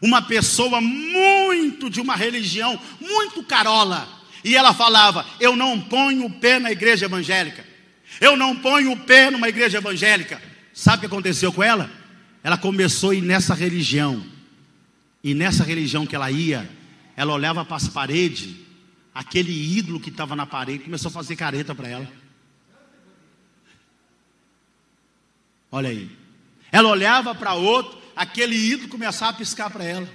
uma 0.00 0.22
pessoa 0.22 0.80
muito 0.80 1.90
de 1.90 2.00
uma 2.00 2.16
religião, 2.16 2.80
muito 2.98 3.42
carola, 3.42 4.08
e 4.42 4.56
ela 4.56 4.72
falava: 4.72 5.26
Eu 5.38 5.54
não 5.54 5.78
ponho 5.78 6.24
o 6.24 6.30
pé 6.30 6.58
na 6.58 6.72
igreja 6.72 7.04
evangélica, 7.04 7.64
eu 8.20 8.36
não 8.36 8.56
ponho 8.56 8.92
o 8.92 8.96
pé 8.96 9.30
numa 9.30 9.48
igreja 9.48 9.78
evangélica. 9.78 10.40
Sabe 10.72 10.98
o 10.98 11.00
que 11.00 11.06
aconteceu 11.06 11.52
com 11.52 11.62
ela? 11.62 11.90
Ela 12.42 12.56
começou 12.56 13.10
a 13.10 13.14
ir 13.14 13.20
nessa 13.20 13.54
religião, 13.54 14.24
e 15.22 15.34
nessa 15.34 15.62
religião 15.62 16.06
que 16.06 16.16
ela 16.16 16.30
ia, 16.30 16.68
ela 17.16 17.34
olhava 17.34 17.64
para 17.64 17.76
as 17.76 17.88
paredes, 17.88 18.54
aquele 19.14 19.52
ídolo 19.76 20.00
que 20.00 20.08
estava 20.08 20.34
na 20.34 20.46
parede, 20.46 20.84
começou 20.84 21.10
a 21.10 21.12
fazer 21.12 21.36
careta 21.36 21.74
para 21.74 21.88
ela. 21.88 22.08
Olha 25.70 25.90
aí. 25.90 26.17
Ela 26.70 26.88
olhava 26.88 27.34
para 27.34 27.54
outro, 27.54 27.98
aquele 28.14 28.56
ídolo 28.56 28.88
começava 28.88 29.32
a 29.32 29.34
piscar 29.34 29.70
para 29.70 29.84
ela. 29.84 30.08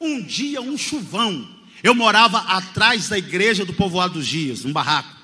Um 0.00 0.22
dia, 0.22 0.60
um 0.60 0.76
chuvão. 0.76 1.48
Eu 1.82 1.94
morava 1.94 2.38
atrás 2.38 3.08
da 3.08 3.18
igreja 3.18 3.64
do 3.64 3.72
povoado 3.72 4.14
dos 4.14 4.26
dias, 4.26 4.64
um 4.64 4.72
barraco. 4.72 5.14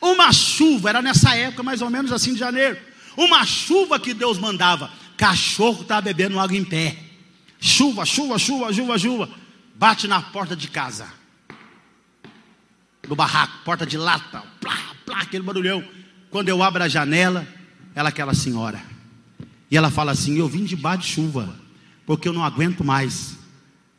Uma 0.00 0.32
chuva, 0.32 0.88
era 0.88 1.02
nessa 1.02 1.36
época, 1.36 1.62
mais 1.62 1.82
ou 1.82 1.90
menos 1.90 2.10
assim 2.10 2.32
de 2.32 2.40
janeiro. 2.40 2.78
Uma 3.16 3.44
chuva 3.44 4.00
que 4.00 4.14
Deus 4.14 4.38
mandava. 4.38 4.90
Cachorro 5.16 5.82
estava 5.82 6.00
bebendo 6.00 6.40
água 6.40 6.56
em 6.56 6.64
pé. 6.64 6.96
Chuva, 7.60 8.06
chuva, 8.06 8.38
chuva, 8.38 8.72
chuva, 8.72 8.98
chuva. 8.98 9.30
Bate 9.74 10.08
na 10.08 10.20
porta 10.20 10.56
de 10.56 10.68
casa. 10.68 11.06
Do 13.02 13.14
barraco, 13.14 13.58
porta 13.64 13.84
de 13.84 13.98
lata. 13.98 14.42
Plá, 14.60 14.76
plá, 15.04 15.20
aquele 15.20 15.42
barulhão. 15.42 15.84
Quando 16.30 16.48
eu 16.48 16.62
abro 16.62 16.82
a 16.82 16.88
janela, 16.88 17.46
ela 17.94 18.08
aquela 18.08 18.32
senhora. 18.32 18.89
E 19.70 19.76
ela 19.76 19.90
fala 19.90 20.12
assim: 20.12 20.36
Eu 20.36 20.48
vim 20.48 20.64
debaixo 20.64 21.02
de 21.02 21.08
chuva, 21.08 21.54
porque 22.06 22.28
eu 22.28 22.32
não 22.32 22.44
aguento 22.44 22.84
mais. 22.84 23.36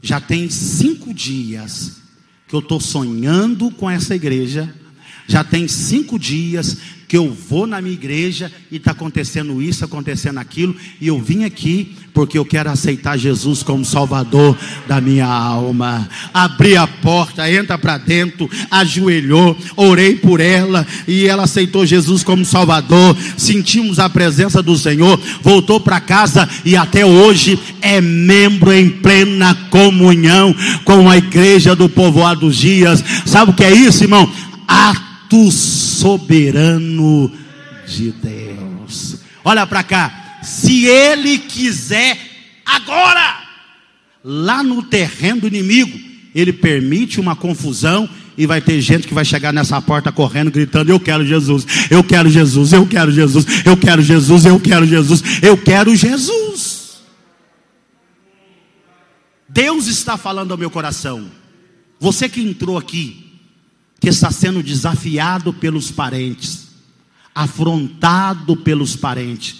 Já 0.01 0.19
tem 0.19 0.49
cinco 0.49 1.13
dias 1.13 2.01
que 2.47 2.55
eu 2.55 2.59
estou 2.59 2.79
sonhando 2.79 3.71
com 3.71 3.89
essa 3.89 4.15
igreja. 4.15 4.73
Já 5.27 5.43
tem 5.43 5.67
cinco 5.67 6.19
dias 6.19 6.77
que 7.11 7.17
eu 7.17 7.29
vou 7.29 7.67
na 7.67 7.81
minha 7.81 7.93
igreja 7.93 8.49
e 8.71 8.77
está 8.77 8.91
acontecendo 8.91 9.61
isso, 9.61 9.83
acontecendo 9.83 10.37
aquilo, 10.37 10.73
e 11.01 11.07
eu 11.07 11.19
vim 11.19 11.43
aqui 11.43 11.93
porque 12.13 12.37
eu 12.37 12.45
quero 12.45 12.69
aceitar 12.69 13.17
Jesus 13.17 13.61
como 13.63 13.83
Salvador 13.83 14.57
da 14.87 15.01
minha 15.01 15.25
alma. 15.25 16.07
Abri 16.33 16.77
a 16.77 16.87
porta, 16.87 17.51
entra 17.51 17.77
para 17.77 17.97
dentro, 17.97 18.49
ajoelhou, 18.69 19.57
orei 19.75 20.15
por 20.15 20.39
ela 20.39 20.87
e 21.05 21.27
ela 21.27 21.43
aceitou 21.43 21.85
Jesus 21.85 22.23
como 22.23 22.45
Salvador. 22.45 23.17
Sentimos 23.35 23.99
a 23.99 24.09
presença 24.09 24.63
do 24.63 24.77
Senhor, 24.77 25.19
voltou 25.41 25.81
para 25.81 25.99
casa 25.99 26.47
e 26.63 26.77
até 26.77 27.05
hoje 27.05 27.59
é 27.81 27.99
membro 27.99 28.71
em 28.71 28.89
plena 28.89 29.53
comunhão 29.69 30.55
com 30.85 31.09
a 31.09 31.17
igreja 31.17 31.75
do 31.75 31.89
povoado 31.89 32.49
dias. 32.49 33.03
Sabe 33.25 33.51
o 33.51 33.53
que 33.53 33.65
é 33.65 33.73
isso, 33.73 34.05
irmão? 34.05 34.31
Atos 35.31 35.53
soberano 35.53 37.31
de 37.87 38.11
Deus. 38.11 39.19
Olha 39.45 39.65
para 39.65 39.81
cá, 39.81 40.39
se 40.43 40.85
ele 40.85 41.37
quiser 41.37 42.19
agora, 42.65 43.39
lá 44.21 44.61
no 44.61 44.83
terreno 44.83 45.41
do 45.41 45.47
inimigo, 45.47 45.97
ele 46.35 46.51
permite 46.51 47.17
uma 47.17 47.33
confusão 47.33 48.09
e 48.37 48.45
vai 48.45 48.59
ter 48.59 48.81
gente 48.81 49.07
que 49.07 49.13
vai 49.13 49.23
chegar 49.23 49.53
nessa 49.53 49.81
porta 49.81 50.11
correndo, 50.11 50.51
gritando: 50.51 50.91
Eu 50.91 50.99
quero 50.99 51.25
Jesus, 51.25 51.65
eu 51.89 52.03
quero 52.03 52.29
Jesus, 52.29 52.73
eu 52.73 52.85
quero 52.85 53.09
Jesus, 53.09 53.45
eu 53.65 53.77
quero 53.77 54.01
Jesus, 54.01 54.45
eu 54.45 54.59
quero 54.59 54.85
Jesus, 54.85 55.23
eu 55.41 55.57
quero 55.57 55.95
Jesus. 55.95 57.01
Deus 59.47 59.87
está 59.87 60.17
falando 60.17 60.51
ao 60.51 60.57
meu 60.57 60.69
coração. 60.69 61.31
Você 62.01 62.27
que 62.27 62.41
entrou 62.41 62.77
aqui, 62.77 63.30
que 64.01 64.09
está 64.09 64.31
sendo 64.31 64.63
desafiado 64.63 65.53
pelos 65.53 65.91
parentes, 65.91 66.69
afrontado 67.33 68.57
pelos 68.57 68.95
parentes. 68.95 69.57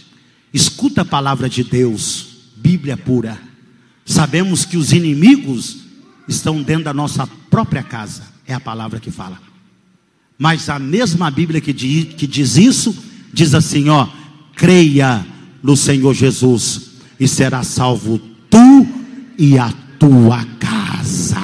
Escuta 0.52 1.04
a 1.04 1.06
palavra 1.06 1.48
de 1.48 1.64
Deus, 1.64 2.28
Bíblia 2.58 2.98
pura. 2.98 3.40
Sabemos 4.04 4.66
que 4.66 4.78
os 4.78 4.92
inimigos 4.92 5.78
estão 6.28 6.62
dentro 6.64 6.86
da 6.86 6.94
nossa 6.94 7.28
própria 7.52 7.84
casa, 7.84 8.24
é 8.48 8.54
a 8.54 8.60
palavra 8.60 9.00
que 9.00 9.12
fala. 9.12 9.40
Mas 10.40 10.68
a 10.70 10.80
mesma 10.80 11.30
Bíblia 11.30 11.62
que 11.62 11.72
diz, 11.72 12.16
que 12.16 12.26
diz 12.26 12.58
isso, 12.58 12.98
diz 13.32 13.54
assim: 13.54 13.90
ó, 13.90 14.08
creia 14.56 15.24
no 15.62 15.78
Senhor 15.78 16.16
Jesus 16.16 16.94
e 17.20 17.28
será 17.28 17.62
salvo 17.62 18.18
tu 18.50 18.88
e 19.38 19.60
a 19.60 19.72
tua 20.00 20.44
casa. 20.60 21.41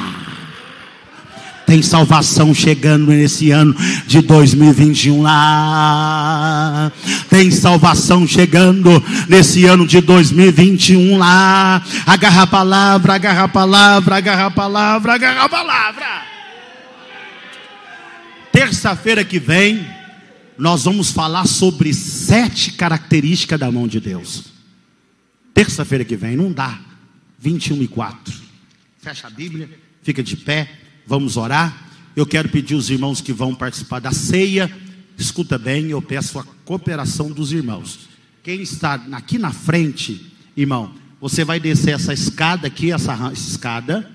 Tem 1.68 1.82
salvação 1.82 2.54
chegando 2.54 3.12
nesse 3.12 3.52
ano 3.52 3.76
de 4.08 4.22
2021 4.22 5.22
lá. 5.22 6.90
Tem 7.30 7.52
salvação 7.52 8.26
chegando 8.26 9.04
nesse 9.28 9.66
ano 9.66 9.86
de 9.86 10.00
2021 10.00 11.18
lá. 11.18 11.84
Agarra 12.06 12.44
a 12.44 12.48
palavra, 12.48 13.16
agarra 13.16 13.44
a 13.44 13.48
palavra, 13.50 14.16
agarra 14.16 14.46
a 14.46 14.52
palavra, 14.52 15.14
agarra 15.14 15.44
a 15.44 15.50
palavra. 15.50 16.22
Terça-feira 18.50 19.26
que 19.26 19.38
vem, 19.38 19.86
nós 20.58 20.86
vamos 20.86 21.12
falar 21.12 21.46
sobre 21.46 21.94
sete 21.94 22.72
características 22.72 23.60
da 23.60 23.70
mão 23.70 23.90
de 23.90 24.00
Deus. 24.00 24.46
Terça-feira 25.54 26.06
que 26.06 26.16
vem, 26.16 26.38
não 26.38 26.50
dá. 26.50 26.80
21 27.40 27.84
e 27.84 27.90
4. 27.90 28.34
Fecha 29.00 29.28
a 29.28 29.30
Bíblia, 29.30 29.70
fica 30.02 30.24
de 30.24 30.38
pé. 30.38 30.87
Vamos 31.08 31.38
orar 31.38 31.88
eu 32.18 32.26
quero 32.26 32.50
pedir 32.50 32.74
os 32.74 32.90
irmãos 32.90 33.22
que 33.22 33.32
vão 33.32 33.54
participar 33.54 34.00
da 34.00 34.12
ceia, 34.12 34.76
escuta 35.20 35.56
bem, 35.56 35.92
eu 35.92 36.02
peço 36.02 36.40
a 36.40 36.44
cooperação 36.66 37.30
dos 37.30 37.52
irmãos. 37.52 38.10
Quem 38.42 38.60
está 38.60 38.96
aqui 39.12 39.38
na 39.38 39.52
frente, 39.52 40.34
irmão, 40.56 40.96
você 41.22 41.44
vai 41.46 41.60
descer 41.60 41.94
essa 41.94 42.12
escada 42.12 42.66
aqui, 42.66 42.92
essa, 42.92 43.32
escada, 43.32 44.10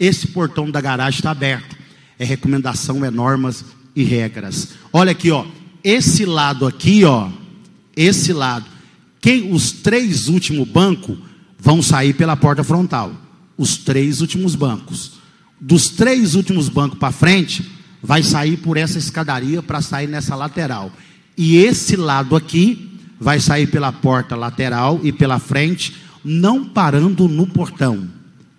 esse 0.00 0.26
portão 0.26 0.68
da 0.68 0.80
garagem 0.80 1.20
está 1.20 1.30
aberto. 1.30 1.76
É 2.18 2.24
recomendação, 2.24 3.04
é 3.04 3.10
normas 3.10 3.64
e 3.94 4.02
regras. 4.02 4.70
Olha 4.92 5.12
aqui, 5.12 5.30
ó, 5.30 5.46
esse 5.84 6.24
lado 6.24 6.66
aqui, 6.66 7.04
ó, 7.04 7.30
esse 7.96 8.32
lado, 8.32 8.66
quem 9.20 9.52
os 9.52 9.70
três 9.70 10.26
últimos 10.26 10.66
bancos 10.66 11.18
vão 11.56 11.80
sair 11.80 12.14
pela 12.14 12.36
porta 12.36 12.64
frontal. 12.64 13.14
Os 13.56 13.76
três 13.76 14.20
últimos 14.20 14.56
bancos. 14.56 15.22
Dos 15.60 15.88
três 15.88 16.34
últimos 16.34 16.68
bancos 16.68 16.98
para 16.98 17.12
frente, 17.12 17.70
vai 18.02 18.22
sair 18.22 18.58
por 18.58 18.76
essa 18.76 18.98
escadaria 18.98 19.62
para 19.62 19.80
sair 19.80 20.06
nessa 20.06 20.36
lateral. 20.36 20.92
E 21.38 21.56
esse 21.56 21.96
lado 21.96 22.36
aqui 22.36 23.00
vai 23.18 23.40
sair 23.40 23.66
pela 23.66 23.90
porta 23.90 24.36
lateral 24.36 25.00
e 25.02 25.10
pela 25.10 25.38
frente, 25.38 25.96
não 26.22 26.66
parando 26.66 27.26
no 27.26 27.46
portão. 27.46 28.06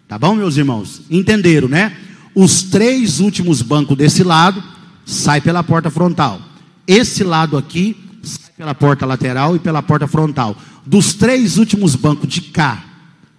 Tá 0.08 0.18
bom, 0.18 0.34
meus 0.34 0.58
irmãos? 0.58 1.04
Entenderam, 1.12 1.68
né? 1.68 1.96
Os 2.34 2.64
três 2.64 3.20
últimos 3.20 3.62
bancos 3.62 3.96
desse 3.96 4.24
lado 4.24 4.64
sai 5.06 5.40
pela 5.42 5.64
porta 5.64 5.92
frontal. 5.92 6.42
Esse 6.88 7.24
lado 7.24 7.56
aqui 7.56 7.96
sai 8.24 8.52
pela 8.58 8.74
porta 8.74 9.06
lateral 9.06 9.56
e 9.56 9.60
pela 9.60 9.84
porta 9.84 10.08
frontal. 10.08 10.58
Dos 10.84 11.14
três 11.14 11.58
últimos 11.58 11.96
bancos 11.96 12.28
de 12.28 12.42
cá, 12.42 12.84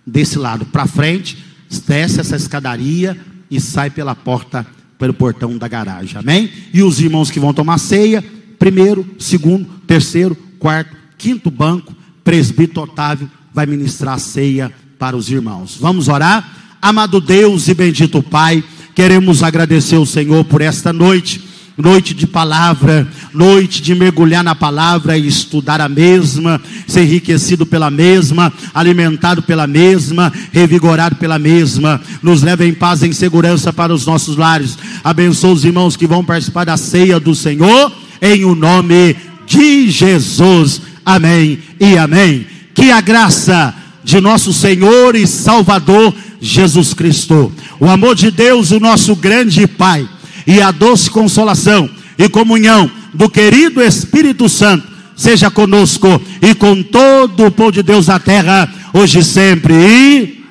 desse 0.07 0.39
lado 0.39 0.65
para 0.67 0.87
frente, 0.87 1.37
desce 1.85 2.21
essa 2.21 2.37
escadaria 2.37 3.17
e 3.51 3.61
sai 3.61 3.91
pela 3.91 4.15
porta, 4.15 4.67
pelo 4.99 5.15
portão 5.15 5.57
da 5.57 5.69
garagem. 5.69 6.19
Amém? 6.19 6.51
E 6.73 6.83
os 6.83 7.01
irmãos 7.01 7.31
que 7.31 7.41
vão 7.41 7.55
tomar 7.55 7.79
ceia, 7.79 8.25
primeiro, 8.59 9.07
segundo, 9.19 9.67
terceiro, 9.87 10.37
quarto, 10.59 10.97
quinto 11.17 11.51
banco, 11.51 11.95
presbítero 12.25 12.83
Otávio 12.83 13.31
vai 13.53 13.67
ministrar 13.67 14.15
a 14.15 14.19
ceia 14.19 14.73
para 14.99 15.17
os 15.17 15.31
irmãos. 15.31 15.77
Vamos 15.81 16.09
orar? 16.09 16.77
Amado 16.81 17.21
Deus 17.21 17.69
e 17.69 17.75
bendito 17.75 18.23
Pai, 18.23 18.63
queremos 18.95 19.43
agradecer 19.43 19.97
o 19.97 20.07
Senhor 20.07 20.45
por 20.45 20.61
esta 20.61 20.93
noite 20.93 21.46
noite 21.77 22.15
de 22.15 22.27
palavra, 22.27 23.07
noite 23.35 23.83
de 23.83 23.95
mergulhar 23.95 24.43
na 24.43 24.55
palavra 24.55 25.19
e 25.19 25.27
estudar 25.27 25.81
a 25.81 25.89
mesma, 25.89 26.61
ser 26.87 27.03
enriquecido 27.03 27.67
pela 27.67 27.91
mesma, 27.91 28.53
alimentado 28.73 29.43
pela 29.43 29.67
mesma, 29.67 30.33
revigorado 30.53 31.17
pela 31.17 31.39
mesma. 31.39 32.01
Nos 32.23 32.43
leva 32.43 32.65
em 32.65 32.73
paz 32.73 33.03
e 33.03 33.09
em 33.09 33.13
segurança 33.13 33.73
para 33.73 33.93
os 33.93 34.07
nossos 34.07 34.37
lares. 34.37 34.79
Abençoa 35.05 35.53
os 35.53 35.65
irmãos 35.65 35.97
que 35.97 36.07
vão 36.07 36.25
participar 36.25 36.65
da 36.65 36.77
ceia 36.77 37.21
do 37.21 37.35
Senhor, 37.35 37.93
em 38.23 38.45
o 38.45 38.55
nome 38.55 39.15
de 39.47 39.91
Jesus. 39.91 40.81
Amém 41.05 41.59
e 41.79 41.99
amém. 41.99 42.47
Que 42.75 42.91
a 42.91 43.03
graça 43.03 43.75
de 44.03 44.21
nosso 44.21 44.53
Senhor 44.53 45.15
e 45.15 45.27
Salvador 45.27 46.15
Jesus 46.41 46.95
Cristo, 46.95 47.53
o 47.81 47.89
amor 47.89 48.15
de 48.15 48.31
Deus, 48.31 48.71
o 48.71 48.79
nosso 48.79 49.17
grande 49.17 49.67
Pai 49.67 50.09
e 50.47 50.61
a 50.61 50.71
doce 50.71 51.11
consolação 51.11 51.91
e 52.19 52.29
comunhão 52.29 52.91
do 53.13 53.29
querido 53.29 53.83
Espírito 53.83 54.49
Santo 54.49 54.97
seja 55.17 55.51
conosco 55.51 56.09
e 56.43 56.55
com 56.55 56.83
todo 56.83 57.47
o 57.47 57.51
povo 57.51 57.73
de 57.73 57.83
Deus 57.83 58.07
na 58.07 58.21
terra, 58.21 58.73
hoje 58.93 59.21
e 59.21 59.25
sempre. 59.25 59.75
E 59.75 60.45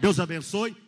Deus 0.00 0.18
abençoe. 0.20 0.81